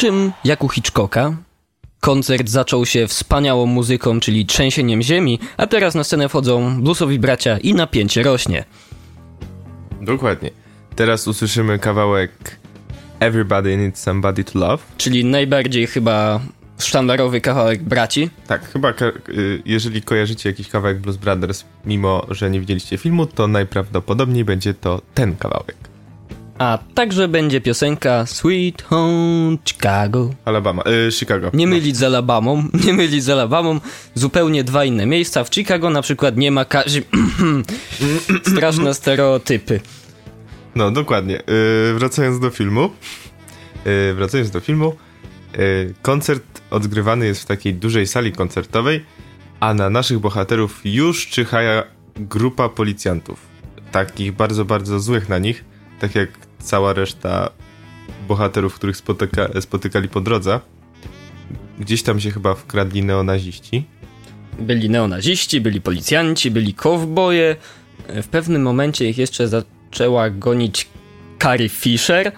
Niczym 0.00 0.32
jak 0.44 0.64
u 0.64 0.68
Hitchcocka, 0.68 1.36
koncert 2.00 2.48
zaczął 2.48 2.86
się 2.86 3.06
wspaniałą 3.06 3.66
muzyką, 3.66 4.20
czyli 4.20 4.46
trzęsieniem 4.46 5.02
ziemi, 5.02 5.38
a 5.56 5.66
teraz 5.66 5.94
na 5.94 6.04
scenę 6.04 6.28
wchodzą 6.28 6.82
bluesowi 6.82 7.18
bracia 7.18 7.58
i 7.58 7.74
napięcie 7.74 8.22
rośnie. 8.22 8.64
Dokładnie. 10.00 10.50
Teraz 10.96 11.28
usłyszymy 11.28 11.78
kawałek 11.78 12.30
Everybody 13.18 13.76
Needs 13.76 14.02
Somebody 14.02 14.44
to 14.44 14.58
Love. 14.58 14.82
Czyli 14.98 15.24
najbardziej 15.24 15.86
chyba 15.86 16.40
sztandarowy 16.78 17.40
kawałek 17.40 17.82
braci. 17.82 18.30
Tak, 18.46 18.72
chyba 18.72 18.90
y, 19.28 19.62
jeżeli 19.64 20.02
kojarzycie 20.02 20.48
jakiś 20.48 20.68
kawałek 20.68 20.98
Blues 20.98 21.16
Brothers, 21.16 21.64
mimo 21.84 22.26
że 22.30 22.50
nie 22.50 22.60
widzieliście 22.60 22.98
filmu, 22.98 23.26
to 23.26 23.48
najprawdopodobniej 23.48 24.44
będzie 24.44 24.74
to 24.74 25.02
ten 25.14 25.36
kawałek. 25.36 25.89
A 26.60 26.78
także 26.94 27.28
będzie 27.28 27.60
piosenka 27.60 28.26
Sweet 28.26 28.82
Home 28.82 29.56
Chicago. 29.64 30.30
Alabama, 30.44 30.82
y, 31.08 31.12
Chicago. 31.12 31.50
Nie 31.54 31.66
mylić 31.66 31.96
z 31.96 32.02
Alabamą, 32.02 32.68
nie 32.86 32.92
mylić 32.92 33.24
z 33.24 33.30
Alabamą. 33.30 33.80
Zupełnie 34.14 34.64
dwa 34.64 34.84
inne 34.84 35.06
miejsca. 35.06 35.44
W 35.44 35.50
Chicago 35.54 35.90
na 35.90 36.02
przykład 36.02 36.36
nie 36.36 36.50
ma 36.50 36.64
kazi... 36.64 37.02
Straszne 38.56 38.94
stereotypy. 38.94 39.80
No, 40.74 40.90
dokładnie. 40.90 41.40
Y, 41.40 41.94
wracając 41.94 42.40
do 42.40 42.50
filmu. 42.50 42.90
Y, 43.86 44.14
wracając 44.14 44.50
do 44.50 44.60
filmu. 44.60 44.96
Y, 45.58 45.94
koncert 46.02 46.60
odgrywany 46.70 47.26
jest 47.26 47.42
w 47.42 47.46
takiej 47.46 47.74
dużej 47.74 48.06
sali 48.06 48.32
koncertowej, 48.32 49.04
a 49.60 49.74
na 49.74 49.90
naszych 49.90 50.18
bohaterów 50.18 50.80
już 50.84 51.26
czyha 51.26 51.58
grupa 52.16 52.68
policjantów. 52.68 53.46
Takich 53.92 54.32
bardzo, 54.32 54.64
bardzo 54.64 55.00
złych 55.00 55.28
na 55.28 55.38
nich, 55.38 55.64
tak 56.00 56.14
jak 56.14 56.49
cała 56.60 56.92
reszta 56.92 57.50
bohaterów, 58.28 58.74
których 58.74 58.96
spotyka, 58.96 59.60
spotykali 59.60 60.08
po 60.08 60.20
drodze. 60.20 60.60
Gdzieś 61.78 62.02
tam 62.02 62.20
się 62.20 62.30
chyba 62.30 62.54
wkradli 62.54 63.04
neonaziści. 63.04 63.84
Byli 64.58 64.90
neonaziści, 64.90 65.60
byli 65.60 65.80
policjanci, 65.80 66.50
byli 66.50 66.74
kowboje. 66.74 67.56
W 68.08 68.28
pewnym 68.28 68.62
momencie 68.62 69.08
ich 69.08 69.18
jeszcze 69.18 69.48
zaczęła 69.48 70.30
gonić 70.30 70.88
Carrie 71.42 71.68
Fisher. 71.68 72.32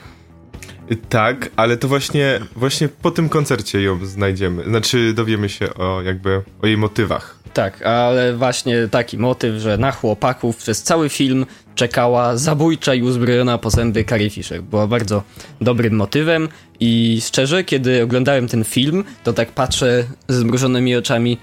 Tak, 1.08 1.50
ale 1.56 1.76
to 1.76 1.88
właśnie, 1.88 2.40
właśnie 2.56 2.88
po 2.88 3.10
tym 3.10 3.28
koncercie 3.28 3.82
ją 3.82 4.06
znajdziemy. 4.06 4.64
Znaczy 4.64 5.12
dowiemy 5.14 5.48
się 5.48 5.74
o 5.74 6.02
jakby 6.02 6.42
o 6.62 6.66
jej 6.66 6.76
motywach. 6.76 7.38
Tak, 7.52 7.82
ale 7.82 8.36
właśnie 8.36 8.88
taki 8.90 9.18
motyw, 9.18 9.60
że 9.60 9.78
na 9.78 9.92
chłopaków 9.92 10.56
przez 10.56 10.82
cały 10.82 11.08
film 11.08 11.46
czekała 11.74 12.36
zabójcza 12.36 12.94
i 12.94 13.02
uzbrojona 13.02 13.58
po 13.58 13.70
zęby 13.70 14.04
Carrie 14.04 14.30
Fisher. 14.30 14.62
Była 14.62 14.86
bardzo 14.86 15.22
dobrym 15.60 15.94
motywem 15.96 16.48
i 16.80 17.20
szczerze, 17.26 17.64
kiedy 17.64 18.02
oglądałem 18.02 18.48
ten 18.48 18.64
film, 18.64 19.04
to 19.24 19.32
tak 19.32 19.52
patrzę 19.52 20.04
z 20.28 20.34
zmrużonymi 20.36 20.96
oczami. 20.96 21.38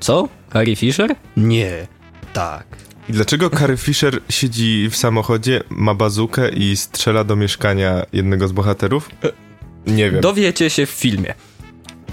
Co? 0.00 0.28
Carrie 0.52 0.76
Fisher? 0.76 1.14
Nie. 1.36 1.86
Tak. 2.32 2.66
I 3.08 3.12
dlaczego 3.12 3.50
Carrie 3.50 3.76
Fisher 3.76 4.20
siedzi 4.28 4.88
w 4.90 4.96
samochodzie, 4.96 5.62
ma 5.70 5.94
bazukę 5.94 6.48
i 6.48 6.76
strzela 6.76 7.24
do 7.24 7.36
mieszkania 7.36 8.06
jednego 8.12 8.48
z 8.48 8.52
bohaterów? 8.52 9.10
Nie 9.86 10.10
wiem. 10.10 10.20
Dowiecie 10.20 10.70
się 10.70 10.86
w 10.86 10.90
filmie. 10.90 11.34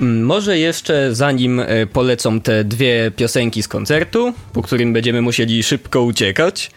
Mm, 0.01 0.25
Może 0.25 0.57
jeszcze 0.57 1.15
zanim 1.15 1.59
e, 1.59 1.87
polecą 1.87 2.41
te 2.41 2.63
dwie 2.63 3.11
piosenki 3.15 3.63
z 3.63 3.67
koncertu, 3.67 4.33
po 4.53 4.61
którym 4.61 4.93
będziemy 4.93 5.21
musieli 5.21 5.63
szybko 5.63 6.01
uciekać, 6.01 6.71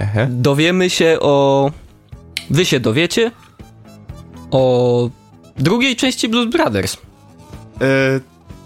Ehe. 0.00 0.26
dowiemy 0.30 0.90
się 0.90 1.16
o. 1.20 1.70
Wy 2.50 2.64
się 2.64 2.80
dowiecie 2.80 3.30
o 4.50 5.10
drugiej 5.56 5.96
części 5.96 6.28
Blues 6.28 6.50
Brothers. 6.50 6.96
E, 7.80 8.20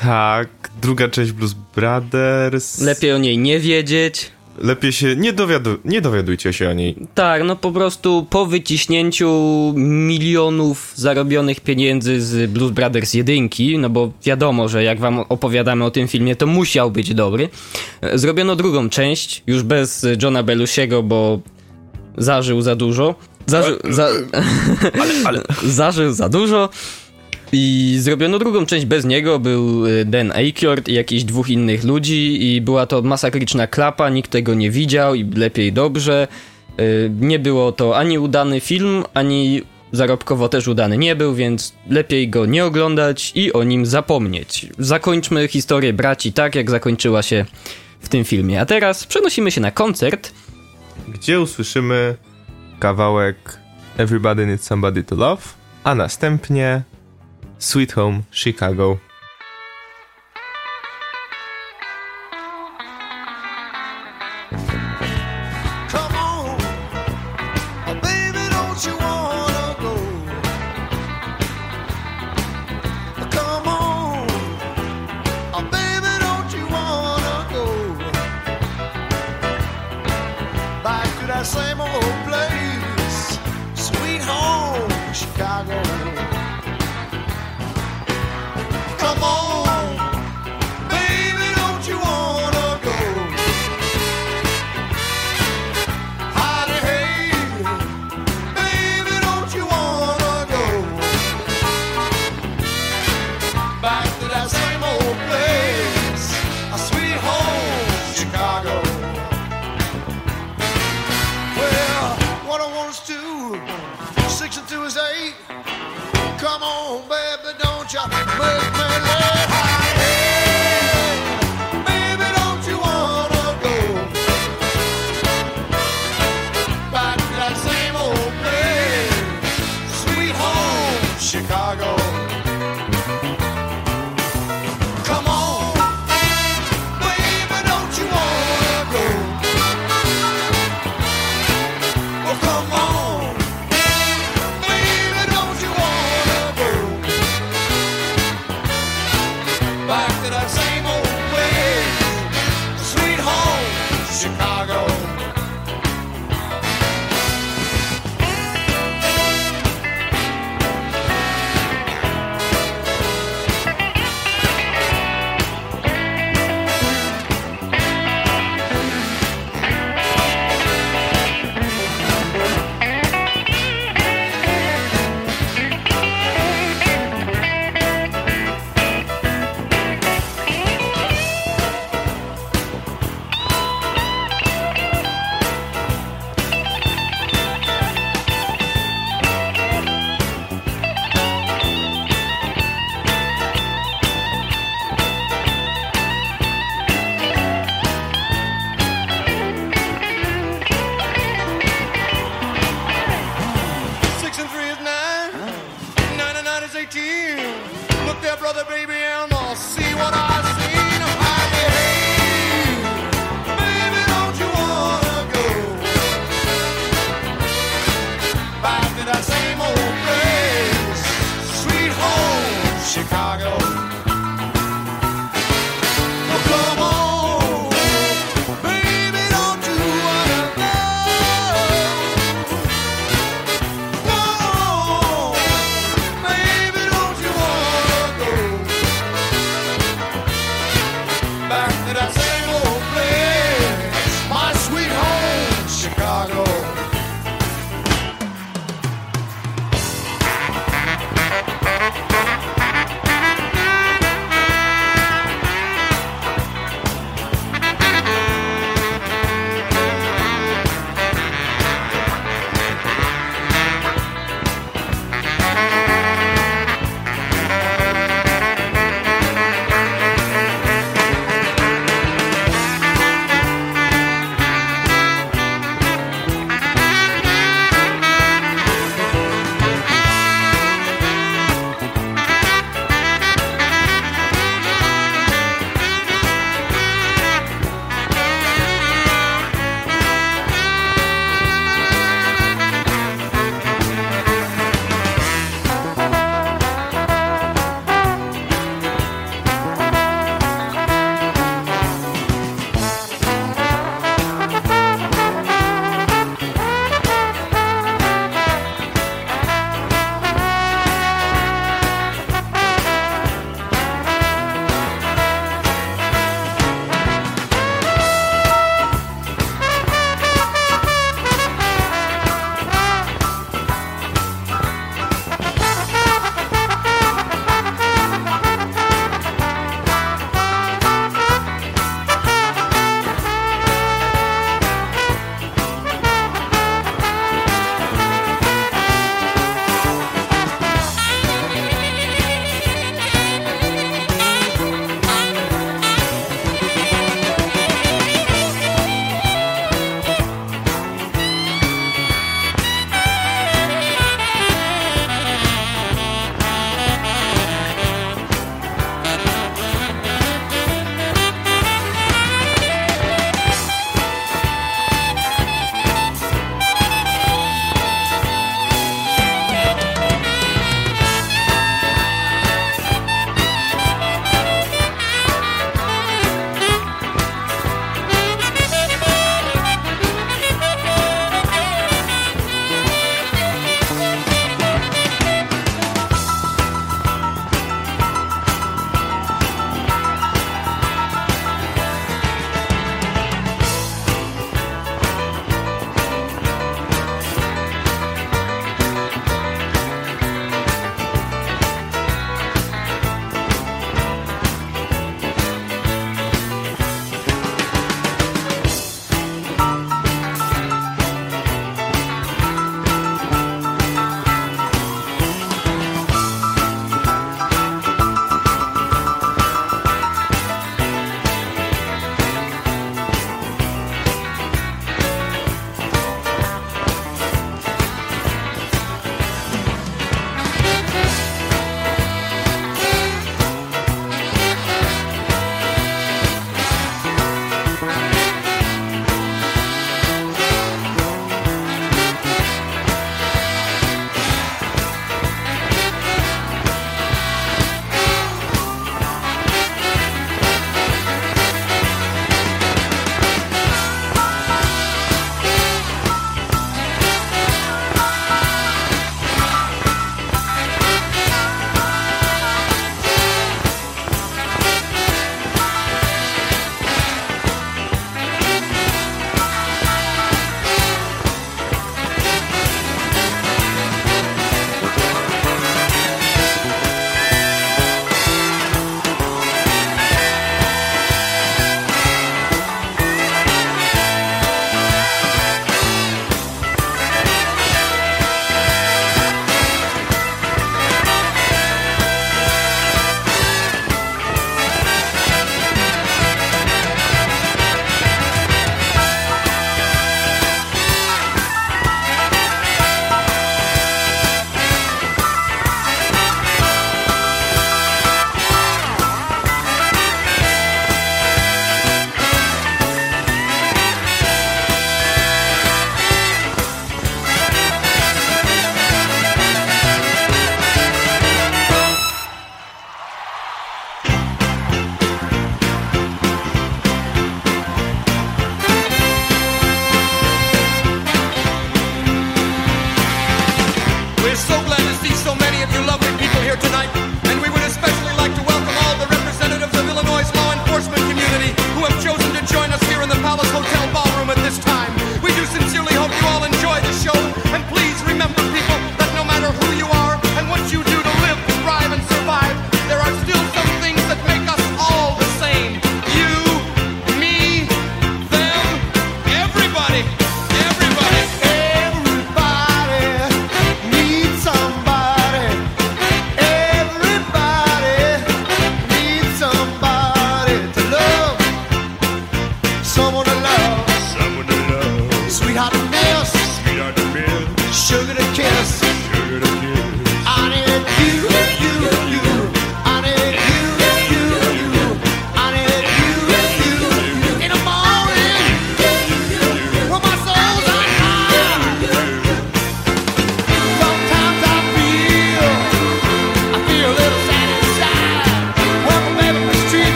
tak, 0.00 0.48
druga 0.82 1.08
część 1.08 1.32
Blues 1.32 1.54
Brothers. 1.74 2.80
Lepiej 2.80 3.12
o 3.12 3.18
niej 3.18 3.38
nie 3.38 3.60
wiedzieć. 3.60 4.30
Lepiej 4.58 4.92
się, 4.92 5.16
nie, 5.16 5.32
dowiadu, 5.32 5.76
nie 5.84 6.00
dowiadujcie 6.00 6.52
się 6.52 6.70
o 6.70 6.72
niej. 6.72 6.96
Tak, 7.14 7.42
no 7.44 7.56
po 7.56 7.72
prostu 7.72 8.26
po 8.30 8.46
wyciśnięciu 8.46 9.30
milionów 9.76 10.92
zarobionych 10.94 11.60
pieniędzy 11.60 12.20
z 12.20 12.50
Blues 12.50 12.72
Brothers 12.72 13.14
jedynki, 13.14 13.78
no 13.78 13.90
bo 13.90 14.12
wiadomo, 14.24 14.68
że 14.68 14.84
jak 14.84 15.00
wam 15.00 15.18
opowiadamy 15.18 15.84
o 15.84 15.90
tym 15.90 16.08
filmie, 16.08 16.36
to 16.36 16.46
musiał 16.46 16.90
być 16.90 17.14
dobry. 17.14 17.48
Zrobiono 18.14 18.56
drugą 18.56 18.88
część, 18.88 19.42
już 19.46 19.62
bez 19.62 20.06
Johna 20.22 20.42
Belusiego, 20.42 21.02
bo 21.02 21.40
zażył 22.18 22.62
za 22.62 22.76
dużo. 22.76 23.14
Zażył, 23.46 23.78
za, 23.90 24.08
zażył 25.64 26.12
za 26.12 26.28
dużo. 26.28 26.68
I 27.52 27.96
zrobiono 28.00 28.38
drugą 28.38 28.66
część 28.66 28.86
bez 28.86 29.04
niego, 29.04 29.38
był 29.38 29.86
y, 29.86 30.04
Dan 30.04 30.32
Aykroyd 30.32 30.88
i 30.88 30.94
jakichś 30.94 31.22
dwóch 31.22 31.48
innych 31.48 31.84
ludzi 31.84 32.54
i 32.54 32.60
była 32.60 32.86
to 32.86 33.02
masakryczna 33.02 33.66
klapa, 33.66 34.08
nikt 34.10 34.30
tego 34.30 34.54
nie 34.54 34.70
widział 34.70 35.14
i 35.14 35.24
lepiej 35.24 35.72
dobrze. 35.72 36.28
Y, 36.80 37.10
Nie 37.20 37.38
było 37.38 37.72
to 37.72 37.98
ani 37.98 38.18
udany 38.18 38.60
film, 38.60 39.04
ani 39.14 39.62
zarobkowo 39.92 40.48
też 40.48 40.68
udany 40.68 40.98
nie 40.98 41.16
był, 41.16 41.34
więc 41.34 41.72
lepiej 41.90 42.28
go 42.28 42.46
nie 42.46 42.64
oglądać 42.64 43.32
i 43.34 43.52
o 43.52 43.64
nim 43.64 43.86
zapomnieć. 43.86 44.66
Zakończmy 44.78 45.48
historię 45.48 45.92
braci 45.92 46.32
tak, 46.32 46.54
jak 46.54 46.70
zakończyła 46.70 47.22
się 47.22 47.44
w 48.00 48.08
tym 48.08 48.24
filmie. 48.24 48.60
A 48.60 48.66
teraz 48.66 49.06
przenosimy 49.06 49.50
się 49.50 49.60
na 49.60 49.70
koncert. 49.70 50.32
Gdzie 51.08 51.40
usłyszymy 51.40 52.16
kawałek 52.78 53.58
Everybody 53.96 54.46
Needs 54.46 54.66
Somebody 54.66 55.04
to 55.04 55.14
Love, 55.16 55.42
a 55.84 55.94
następnie 55.94 56.82
Sweet 57.62 57.92
Home 57.92 58.26
Chicago. 58.32 59.00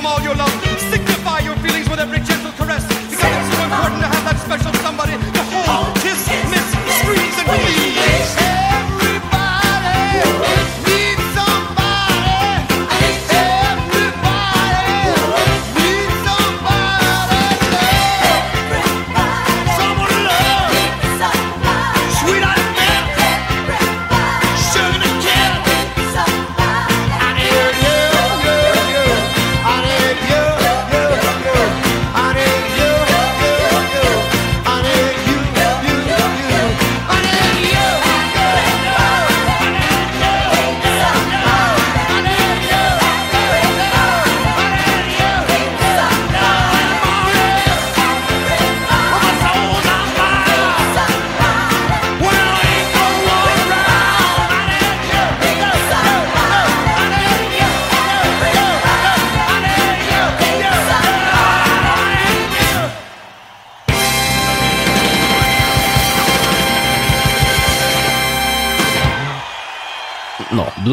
them 0.00 0.06
all 0.06 0.20
your 0.22 0.34
love. 0.34 0.69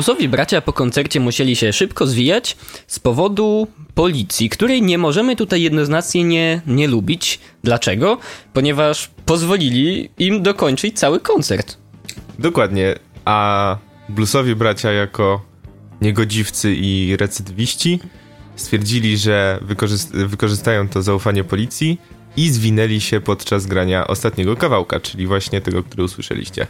Bluesowi 0.08 0.30
bracia 0.30 0.62
po 0.62 0.74
koncercie 0.74 1.20
musieli 1.20 1.56
się 1.56 1.74
szybko 1.74 2.08
zwijać 2.08 2.58
z 2.88 3.00
powodu 3.00 3.68
policji, 3.94 4.50
której 4.50 4.82
nie 4.82 4.98
możemy 4.98 5.36
tutaj 5.36 5.62
jednoznacznie 5.62 6.24
nie, 6.24 6.62
nie 6.68 6.88
lubić. 6.88 7.40
Dlaczego? 7.64 8.18
Ponieważ 8.54 9.10
pozwolili 9.26 10.10
im 10.18 10.44
dokończyć 10.44 11.00
cały 11.00 11.20
koncert. 11.20 11.78
Dokładnie. 12.40 12.96
A 13.26 13.78
bluesowi 14.10 14.56
bracia 14.56 14.92
jako 14.92 15.42
niegodziwcy 16.02 16.76
i 16.76 17.18
recydywiści 17.18 18.00
stwierdzili, 18.56 19.18
że 19.18 19.60
wykorzyst- 19.62 20.26
wykorzystają 20.26 20.90
to 20.90 21.02
zaufanie 21.02 21.44
policji 21.44 22.02
i 22.38 22.50
zwinęli 22.50 23.02
się 23.02 23.22
podczas 23.22 23.66
grania 23.66 24.08
ostatniego 24.08 24.56
kawałka, 24.56 25.00
czyli 25.00 25.28
właśnie 25.28 25.62
tego, 25.62 25.84
który 25.84 26.04
usłyszeliście. 26.04 26.68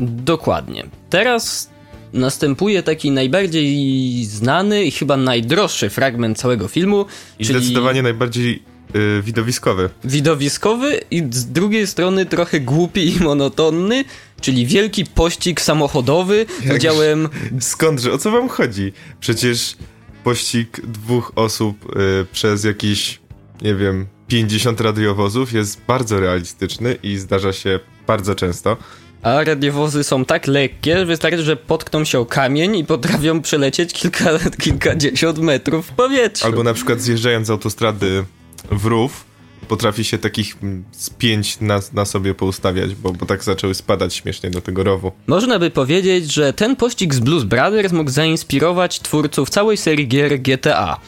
Dokładnie. 0.00 0.86
Teraz 1.10 1.73
następuje 2.14 2.82
taki 2.82 3.10
najbardziej 3.10 4.24
znany 4.24 4.84
i 4.84 4.90
chyba 4.90 5.16
najdroższy 5.16 5.90
fragment 5.90 6.38
całego 6.38 6.68
filmu, 6.68 7.06
I 7.38 7.44
czyli 7.46 7.58
zdecydowanie 7.58 8.02
najbardziej 8.02 8.62
y, 8.96 9.22
widowiskowy. 9.22 9.90
widowiskowy 10.04 11.00
i 11.10 11.22
z 11.30 11.46
drugiej 11.46 11.86
strony 11.86 12.26
trochę 12.26 12.60
głupi 12.60 13.16
i 13.16 13.20
monotonny, 13.20 14.04
czyli 14.40 14.66
wielki 14.66 15.04
pościg 15.04 15.60
samochodowy 15.60 16.46
z 16.66 16.70
udziałem 16.76 17.28
Skądże? 17.60 18.12
O 18.12 18.18
co 18.18 18.30
wam 18.30 18.48
chodzi? 18.48 18.92
Przecież 19.20 19.76
pościg 20.24 20.80
dwóch 20.86 21.32
osób 21.34 21.96
y, 21.96 22.26
przez 22.32 22.64
jakieś, 22.64 23.20
nie 23.62 23.74
wiem, 23.74 24.06
50 24.28 24.80
radiowozów 24.80 25.52
jest 25.52 25.80
bardzo 25.86 26.20
realistyczny 26.20 26.96
i 27.02 27.16
zdarza 27.16 27.52
się 27.52 27.80
bardzo 28.06 28.34
często. 28.34 28.76
A 29.24 29.44
radiowozy 29.44 30.04
są 30.04 30.24
tak 30.24 30.46
lekkie, 30.46 30.98
że 30.98 31.06
wystarczy, 31.06 31.42
że 31.42 31.56
potkną 31.56 32.04
się 32.04 32.18
o 32.18 32.26
kamień 32.26 32.76
i 32.76 32.84
potrafią 32.84 33.42
przelecieć 33.42 33.92
kilka, 33.92 34.30
kilkadziesiąt 34.62 35.38
metrów 35.38 35.86
w 35.86 35.92
powietrzu. 35.92 36.46
Albo 36.46 36.62
na 36.62 36.74
przykład 36.74 37.00
zjeżdżając 37.00 37.46
z 37.46 37.50
autostrady 37.50 38.24
w 38.70 38.86
rów, 38.86 39.24
potrafi 39.68 40.04
się 40.04 40.18
takich 40.18 40.56
mm, 40.62 40.84
z 40.92 41.10
pięć 41.10 41.60
na, 41.60 41.80
na 41.92 42.04
sobie 42.04 42.34
poustawiać, 42.34 42.94
bo, 42.94 43.12
bo 43.12 43.26
tak 43.26 43.44
zaczęły 43.44 43.74
spadać 43.74 44.14
śmiesznie 44.14 44.50
do 44.50 44.60
tego 44.60 44.82
rowu. 44.84 45.12
Można 45.26 45.58
by 45.58 45.70
powiedzieć, 45.70 46.32
że 46.32 46.52
ten 46.52 46.76
pościg 46.76 47.14
z 47.14 47.20
Blues 47.20 47.44
Brothers 47.44 47.92
mógł 47.92 48.10
zainspirować 48.10 49.00
twórców 49.00 49.50
całej 49.50 49.76
serii 49.76 50.08
gier 50.08 50.40
GTA. 50.40 51.00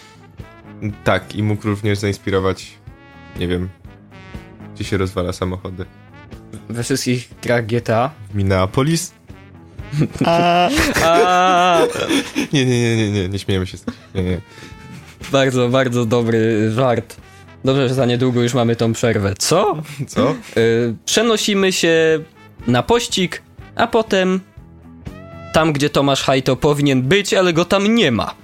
Tak, 1.04 1.34
i 1.34 1.42
mógł 1.42 1.66
również 1.66 1.98
zainspirować, 1.98 2.66
nie 3.40 3.48
wiem, 3.48 3.68
gdzie 4.74 4.84
się 4.84 4.96
rozwala 4.96 5.32
samochody. 5.32 5.86
We 6.68 6.82
wszystkich 6.82 7.28
grach 7.42 7.66
GTA. 7.66 8.10
W 8.30 8.34
Minneapolis? 8.34 9.12
A, 10.24 10.68
Nie, 12.52 12.66
nie, 12.66 12.80
nie, 12.80 12.96
nie, 12.96 13.10
nie, 13.10 13.28
nie 13.28 13.38
śmiejemy 13.38 13.66
się 13.66 13.76
z. 13.76 13.84
Nie, 14.14 14.22
nie. 14.22 14.40
bardzo, 15.32 15.68
bardzo 15.68 16.06
dobry 16.06 16.70
żart. 16.72 17.16
Dobrze, 17.64 17.88
że 17.88 17.94
za 17.94 18.06
niedługo 18.06 18.42
już 18.42 18.54
mamy 18.54 18.76
tą 18.76 18.92
przerwę. 18.92 19.34
Co? 19.38 19.82
Co? 20.08 20.34
Y, 20.56 20.94
przenosimy 21.04 21.72
się 21.72 22.18
na 22.66 22.82
pościg, 22.82 23.42
a 23.76 23.86
potem 23.86 24.40
tam, 25.52 25.72
gdzie 25.72 25.90
Tomasz 25.90 26.22
Hajto 26.22 26.56
powinien 26.56 27.02
być, 27.02 27.34
ale 27.34 27.52
go 27.52 27.64
tam 27.64 27.94
nie 27.94 28.12
ma. 28.12 28.34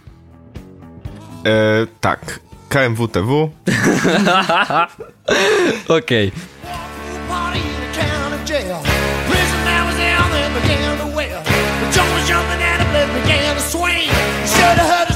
E, 1.47 1.87
tak, 2.01 2.41
KMWTW, 2.69 3.51
Okej. 5.89 6.33
Party 6.33 6.52
Should 14.63 14.79
have 14.79 15.12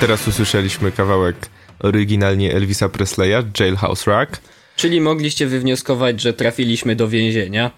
Teraz 0.00 0.28
usłyszeliśmy 0.28 0.92
kawałek 0.92 1.36
oryginalnie 1.78 2.54
Elvisa 2.54 2.88
Presleya, 2.88 3.42
Jailhouse 3.60 4.06
Rock. 4.06 4.40
Czyli 4.76 5.00
mogliście 5.00 5.46
wywnioskować, 5.46 6.20
że 6.20 6.32
trafiliśmy 6.32 6.96
do 6.96 7.08
więzienia. 7.08 7.70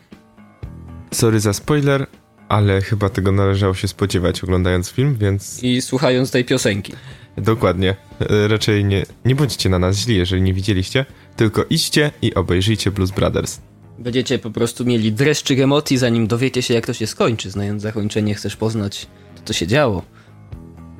Sorry 1.12 1.40
za 1.40 1.52
spoiler, 1.52 2.06
ale 2.48 2.80
chyba 2.82 3.08
tego 3.08 3.32
należało 3.32 3.74
się 3.74 3.88
spodziewać 3.88 4.44
oglądając 4.44 4.90
film, 4.90 5.16
więc 5.20 5.62
I 5.62 5.82
słuchając 5.82 6.30
tej 6.30 6.44
piosenki. 6.44 6.92
dokładnie. 7.36 7.96
E, 8.20 8.48
Raczej 8.48 8.84
nie, 8.84 9.06
nie 9.24 9.34
bądźcie 9.34 9.68
na 9.68 9.78
nas 9.78 9.96
źli, 9.96 10.16
jeżeli 10.16 10.42
nie 10.42 10.54
widzieliście, 10.54 11.06
tylko 11.36 11.64
idźcie 11.70 12.10
i 12.22 12.34
obejrzyjcie 12.34 12.90
Blues 12.90 13.10
Brothers. 13.10 13.60
Będziecie 13.98 14.38
po 14.38 14.50
prostu 14.50 14.84
mieli 14.84 15.12
dreszczyk 15.12 15.58
emocji, 15.60 15.98
zanim 15.98 16.26
dowiecie 16.26 16.62
się, 16.62 16.74
jak 16.74 16.86
to 16.86 16.92
się 16.92 17.06
skończy. 17.06 17.50
Znając 17.50 17.82
zakończenie, 17.82 18.34
chcesz 18.34 18.56
poznać, 18.56 19.06
to 19.36 19.42
co 19.44 19.52
się 19.52 19.66
działo. 19.66 20.02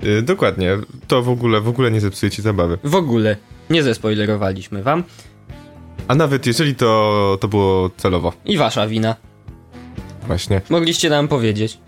E, 0.03 0.23
Dokładnie, 0.23 0.77
to 1.09 1.23
w 1.23 1.29
ogóle, 1.29 1.61
w 1.61 1.69
ogóle 1.69 1.91
nie 1.91 2.01
zepsuje 2.01 2.31
ci 2.31 2.43
zabawy. 2.43 2.79
W 2.85 2.95
ogóle 2.95 3.37
nie 3.71 3.83
zespoilerowaliśmy 3.83 4.83
wam. 4.83 5.05
A 6.09 6.15
nawet 6.15 6.47
jeżeli 6.47 6.75
to, 6.75 7.39
to 7.41 7.49
było 7.49 7.91
celowo. 7.97 8.33
I 8.45 8.57
wasza 8.57 8.87
wina. 8.87 9.17
Właśnie, 10.27 10.61
Mogliście 10.71 11.11
nam 11.11 11.29
powiedzieć. 11.29 11.79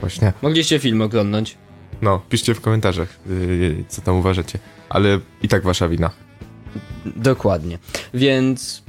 właśnie. 0.00 0.32
Mogliście 0.42 0.78
film 0.78 1.02
oglądnąć. 1.02 1.56
No, 2.02 2.20
piszcie 2.28 2.54
w 2.54 2.60
komentarzach, 2.60 3.18
yy, 3.26 3.84
co 3.88 4.02
tam 4.02 4.16
uważacie. 4.16 4.58
Ale 4.88 5.20
i 5.42 5.48
tak 5.48 5.62
wasza 5.62 5.88
wina. 5.88 6.10
Dokładnie. 7.16 7.78
Więc 8.14 8.82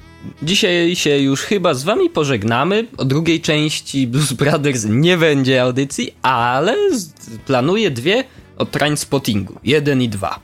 dzisiaj 0.43 0.95
się 0.95 1.17
już 1.17 1.41
chyba 1.41 1.73
z 1.73 1.83
wami 1.83 2.09
pożegnamy. 2.09 2.87
O 2.97 3.05
drugiej 3.05 3.41
części 3.41 4.07
Blues 4.07 4.33
Brothers 4.33 4.85
nie 4.89 5.17
będzie 5.17 5.61
audycji, 5.63 6.13
ale 6.21 6.75
planuję 7.45 7.91
dwie 7.91 8.23
o 8.57 8.65
Trainspottingu. 8.65 9.59
Jeden 9.63 10.01
i 10.01 10.09
dwa. 10.09 10.39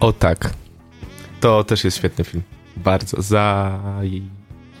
O 0.00 0.12
tak. 0.12 0.54
To 1.40 1.64
też 1.64 1.84
jest 1.84 1.96
świetny 1.96 2.24
film. 2.24 2.42
Bardzo 2.76 3.22
za 3.22 3.80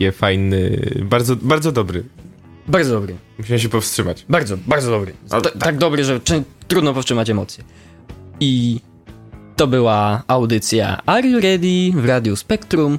je 0.00 0.12
fajny, 0.12 0.90
bardzo, 1.02 1.36
bardzo 1.36 1.72
dobry. 1.72 2.04
Bardzo 2.68 2.94
dobry. 2.94 3.16
Musiałem 3.38 3.60
się 3.60 3.68
powstrzymać. 3.68 4.24
Bardzo, 4.28 4.56
bardzo 4.66 4.90
dobry. 4.90 5.12
Ta- 5.28 5.40
tak. 5.40 5.58
tak 5.58 5.78
dobry, 5.78 6.04
że 6.04 6.20
trudno 6.68 6.94
powstrzymać 6.94 7.30
emocje. 7.30 7.64
I 8.40 8.80
to 9.56 9.66
była 9.66 10.22
audycja 10.26 11.02
Are 11.06 11.28
You 11.28 11.40
Ready 11.40 11.92
w 12.02 12.04
Radiu 12.06 12.36
Spektrum. 12.36 12.98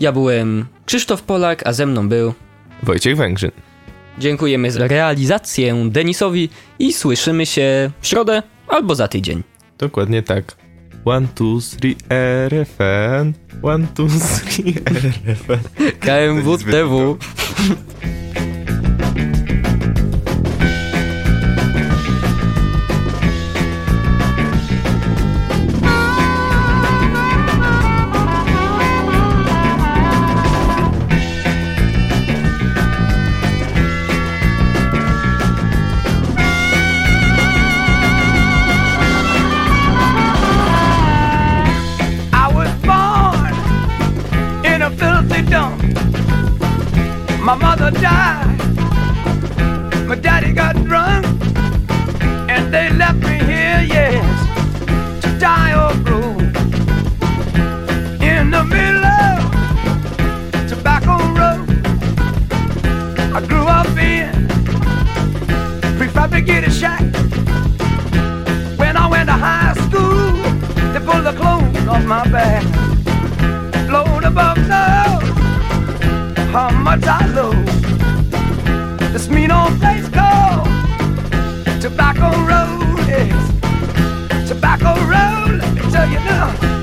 Ja 0.00 0.12
byłem 0.12 0.66
Krzysztof 0.86 1.22
Polak, 1.22 1.66
a 1.66 1.72
ze 1.72 1.86
mną 1.86 2.08
był. 2.08 2.34
Wojciech 2.82 3.16
Węgrzyn. 3.16 3.50
Dziękujemy 4.18 4.70
za 4.70 4.88
realizację 4.88 5.90
Denisowi 5.90 6.48
i 6.78 6.92
słyszymy 6.92 7.46
się 7.46 7.90
w 8.00 8.06
środę 8.06 8.42
albo 8.68 8.94
za 8.94 9.08
tydzień. 9.08 9.42
Dokładnie 9.78 10.22
tak. 10.22 10.56
One, 11.04 11.28
two, 11.34 11.58
three, 11.78 11.96
RFN. 12.48 13.32
One, 13.62 13.86
two, 13.94 14.06
three, 14.48 14.74
RFN. 14.84 15.58
KMWTW. 16.00 17.16
Mother 47.84 48.00
died. 48.00 48.58
My 50.08 50.14
daddy 50.14 50.54
got 50.54 50.74
drunk. 50.86 51.26
And 52.48 52.72
they 52.72 52.88
left 52.88 53.18
me 53.18 53.36
here, 53.50 53.82
yes, 53.96 55.22
to 55.22 55.28
die 55.38 55.72
or 55.82 55.92
grow. 56.02 56.30
In 58.24 58.50
the 58.50 58.64
middle 58.64 59.04
of 59.04 59.36
Tobacco 60.66 61.18
Road. 61.38 61.68
I 63.36 63.40
grew 63.46 63.66
up 63.66 63.94
in 63.98 64.32
prefabricated 65.98 66.72
shack. 66.80 67.02
When 68.78 68.96
I 68.96 69.06
went 69.08 69.28
to 69.28 69.34
high 69.34 69.74
school, 69.74 70.32
they 70.94 71.00
pulled 71.00 71.26
the 71.26 71.34
clothes 71.38 71.86
off 71.86 72.04
my 72.06 72.26
back. 72.30 72.43
How 76.54 76.70
much 76.70 77.02
I 77.04 77.26
love 77.34 77.66
this 79.12 79.28
mean 79.28 79.50
old 79.50 79.76
place 79.80 80.08
called 80.08 80.68
Tobacco 81.82 82.30
Road. 82.46 82.98
Yes. 83.08 84.48
Tobacco 84.48 84.94
Road, 85.12 85.58
let 85.58 85.74
me 85.74 85.82
tell 85.90 86.08
you 86.08 86.20
now, 86.20 86.73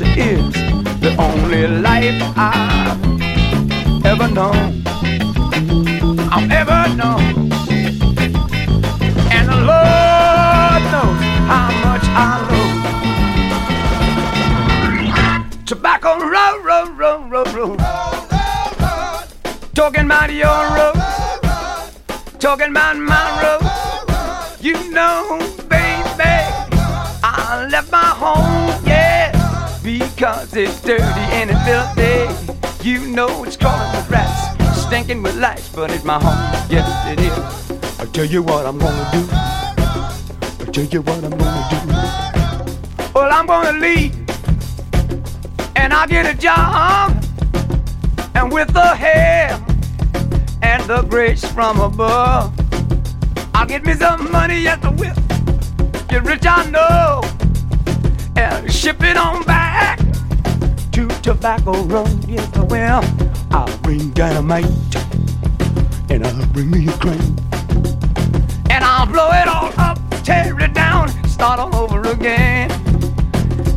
It 0.00 0.18
is. 0.18 0.52
The 1.00 1.14
only 1.18 1.68
life 1.68 2.20
I've 2.36 2.98
ever 4.04 4.28
known. 4.28 4.82
I've 6.32 6.50
ever 6.50 6.88
known. 6.96 7.22
And 9.30 9.48
the 9.48 9.56
Lord 9.70 10.82
knows 10.92 11.20
how 11.50 11.70
much 11.84 12.06
I 12.10 12.28
love. 15.54 15.64
Tobacco 15.64 16.18
road, 16.18 16.64
road, 16.64 16.98
road, 16.98 17.30
road, 17.30 17.48
road. 17.54 17.78
Talking 19.74 20.06
about 20.06 20.32
your 20.32 20.64
road. 20.76 20.96
Talking 22.40 22.70
about 22.70 22.96
my 22.96 23.42
road. 23.42 23.62
You 24.60 24.74
know, 24.90 25.38
baby, 25.68 26.34
I 27.22 27.68
left 27.70 27.92
my 27.92 28.02
home, 28.02 28.73
because 30.24 30.56
it's 30.56 30.80
dirty 30.80 31.04
and 31.36 31.50
it's 31.50 31.62
filthy. 31.66 32.88
You 32.88 33.08
know 33.08 33.44
it's 33.44 33.58
crawling 33.58 33.94
with 33.94 34.08
rats, 34.08 34.80
stinking 34.80 35.22
with 35.22 35.36
lice, 35.36 35.68
but 35.68 35.90
it's 35.90 36.02
my 36.02 36.14
home, 36.18 36.66
yes 36.70 36.88
it 37.12 37.20
is. 37.20 38.00
I'll 38.00 38.06
tell 38.06 38.24
you 38.24 38.42
what 38.42 38.64
I'm 38.64 38.78
gonna 38.78 39.10
do. 39.12 39.28
I'll 40.64 40.72
tell 40.72 40.84
you 40.84 41.02
what 41.02 41.22
I'm 41.22 41.30
gonna 41.30 41.68
do. 41.70 43.12
Well, 43.14 43.30
I'm 43.30 43.46
gonna 43.46 43.78
leave, 43.78 44.16
and 45.76 45.92
I'll 45.92 46.08
get 46.08 46.24
a 46.24 46.32
job, 46.38 47.22
and 48.34 48.50
with 48.50 48.72
the 48.72 48.94
help 48.96 49.60
and 50.62 50.82
the 50.84 51.02
grace 51.02 51.44
from 51.52 51.80
above. 51.80 52.50
I'll 53.52 53.66
get 53.66 53.84
me 53.84 53.92
some 53.92 54.32
money, 54.32 54.66
at 54.68 54.80
the 54.80 54.90
will. 54.90 55.14
Get 56.08 56.24
rich, 56.24 56.46
I 56.46 56.64
know. 56.70 57.20
And 58.36 58.72
ship 58.72 59.02
it 59.02 59.18
on 59.18 59.44
back 59.44 60.03
Tobacco 61.24 61.72
Road, 61.84 62.28
yes 62.28 62.46
I 62.54 62.64
will. 62.64 63.02
I'll 63.50 63.78
bring 63.78 64.10
dynamite 64.10 64.66
and 66.10 66.22
I'll 66.22 66.46
bring 66.48 66.70
me 66.70 66.86
a 66.86 66.92
crane. 66.98 67.34
And 68.68 68.84
I'll 68.84 69.06
blow 69.06 69.30
it 69.32 69.48
all 69.48 69.72
up, 69.78 69.98
tear 70.22 70.54
it 70.60 70.74
down, 70.74 71.08
start 71.26 71.60
all 71.60 71.74
over 71.74 72.02
again. 72.10 72.70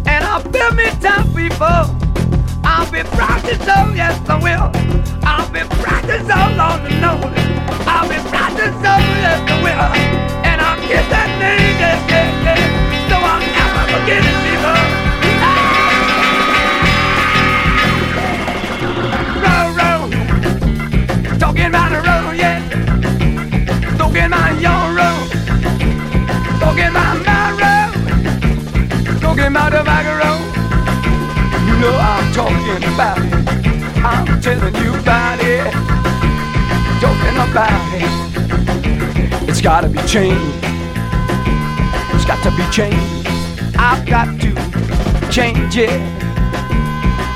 And 0.06 0.26
I'll 0.26 0.44
build 0.44 0.76
me 0.76 0.90
town 1.00 1.34
people. 1.34 1.88
I'll 2.68 2.92
be 2.92 3.04
practicing, 3.16 3.64
to 3.64 3.80
oh, 3.80 3.86
know, 3.86 3.94
yes 3.94 4.30
I 4.30 4.36
will. 4.44 4.70
I'll 5.24 5.50
be 5.50 5.62
to 5.62 6.20
so 6.28 6.40
long 6.60 6.84
to 6.84 7.00
know. 7.00 7.16
I'll 7.88 8.10
be 8.10 8.20
practicing, 8.28 8.76
so, 8.84 8.92
oh, 8.92 9.24
yes 9.24 9.40
I 9.48 9.64
will. 9.64 9.88
And 10.44 10.60
I'll 10.60 10.82
get 10.90 11.10
that 11.10 11.32
name, 11.40 11.80
yes, 11.80 12.04
yes, 12.12 12.28
yes. 12.44 13.10
So 13.10 13.16
I'll 13.16 13.40
never 13.40 13.84
forget 13.96 14.20
it, 14.20 14.92
people. 14.92 14.97
About 21.50 21.90
the 21.92 21.98
road, 22.08 22.36
yeah. 22.38 22.60
About 23.96 24.60
your 24.60 24.94
road. 24.98 25.28
About 26.62 27.18
my 27.26 27.52
road. 27.62 27.94
About 29.48 29.72
the 29.72 29.82
back 29.84 30.06
road. 30.22 30.44
You 31.68 31.76
know 31.80 31.96
I'm 31.96 32.34
talking 32.34 32.84
about 32.94 33.18
it. 33.20 33.34
I'm 34.04 34.42
telling 34.42 34.76
you 34.76 34.96
about 34.96 35.40
it. 35.42 35.72
talking 37.00 37.38
about 37.38 37.94
it. 37.94 39.50
It's 39.50 39.62
gotta 39.62 39.88
be 39.88 40.00
changed. 40.08 40.68
It's 42.14 42.26
got 42.26 42.44
to 42.44 42.52
be 42.52 42.64
changed. 42.72 43.28
I've 43.78 44.06
got 44.06 44.40
to 44.42 45.32
change 45.32 45.78
it. 45.78 46.02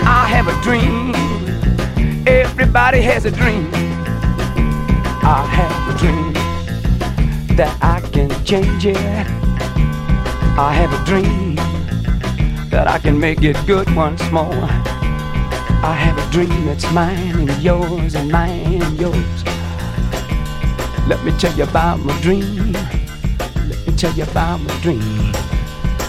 I 0.03 0.25
have 0.27 0.47
a 0.47 0.61
dream. 0.63 1.30
Everybody 2.61 3.01
has 3.01 3.25
a 3.25 3.31
dream. 3.31 3.71
I 3.73 5.43
have 5.49 5.95
a 5.95 5.97
dream 5.97 6.31
that 7.57 7.75
I 7.81 7.99
can 8.11 8.29
change 8.45 8.85
it. 8.85 8.97
I 8.97 10.71
have 10.71 10.93
a 10.93 11.03
dream 11.03 11.55
that 12.69 12.87
I 12.87 12.99
can 12.99 13.19
make 13.19 13.41
it 13.41 13.57
good 13.65 13.93
once 13.95 14.21
more. 14.31 14.53
I 15.83 15.95
have 15.97 16.15
a 16.15 16.31
dream 16.31 16.67
that's 16.67 16.89
mine 16.93 17.49
and 17.49 17.63
yours 17.63 18.13
and 18.13 18.31
mine 18.31 18.83
and 18.83 18.99
yours. 18.99 19.43
Let 21.07 21.25
me 21.25 21.31
tell 21.39 21.53
you 21.57 21.63
about 21.63 21.97
my 21.97 22.15
dream. 22.21 22.73
Let 22.73 23.87
me 23.87 23.95
tell 23.97 24.13
you 24.13 24.23
about 24.23 24.61
my 24.61 24.79
dream. 24.81 25.33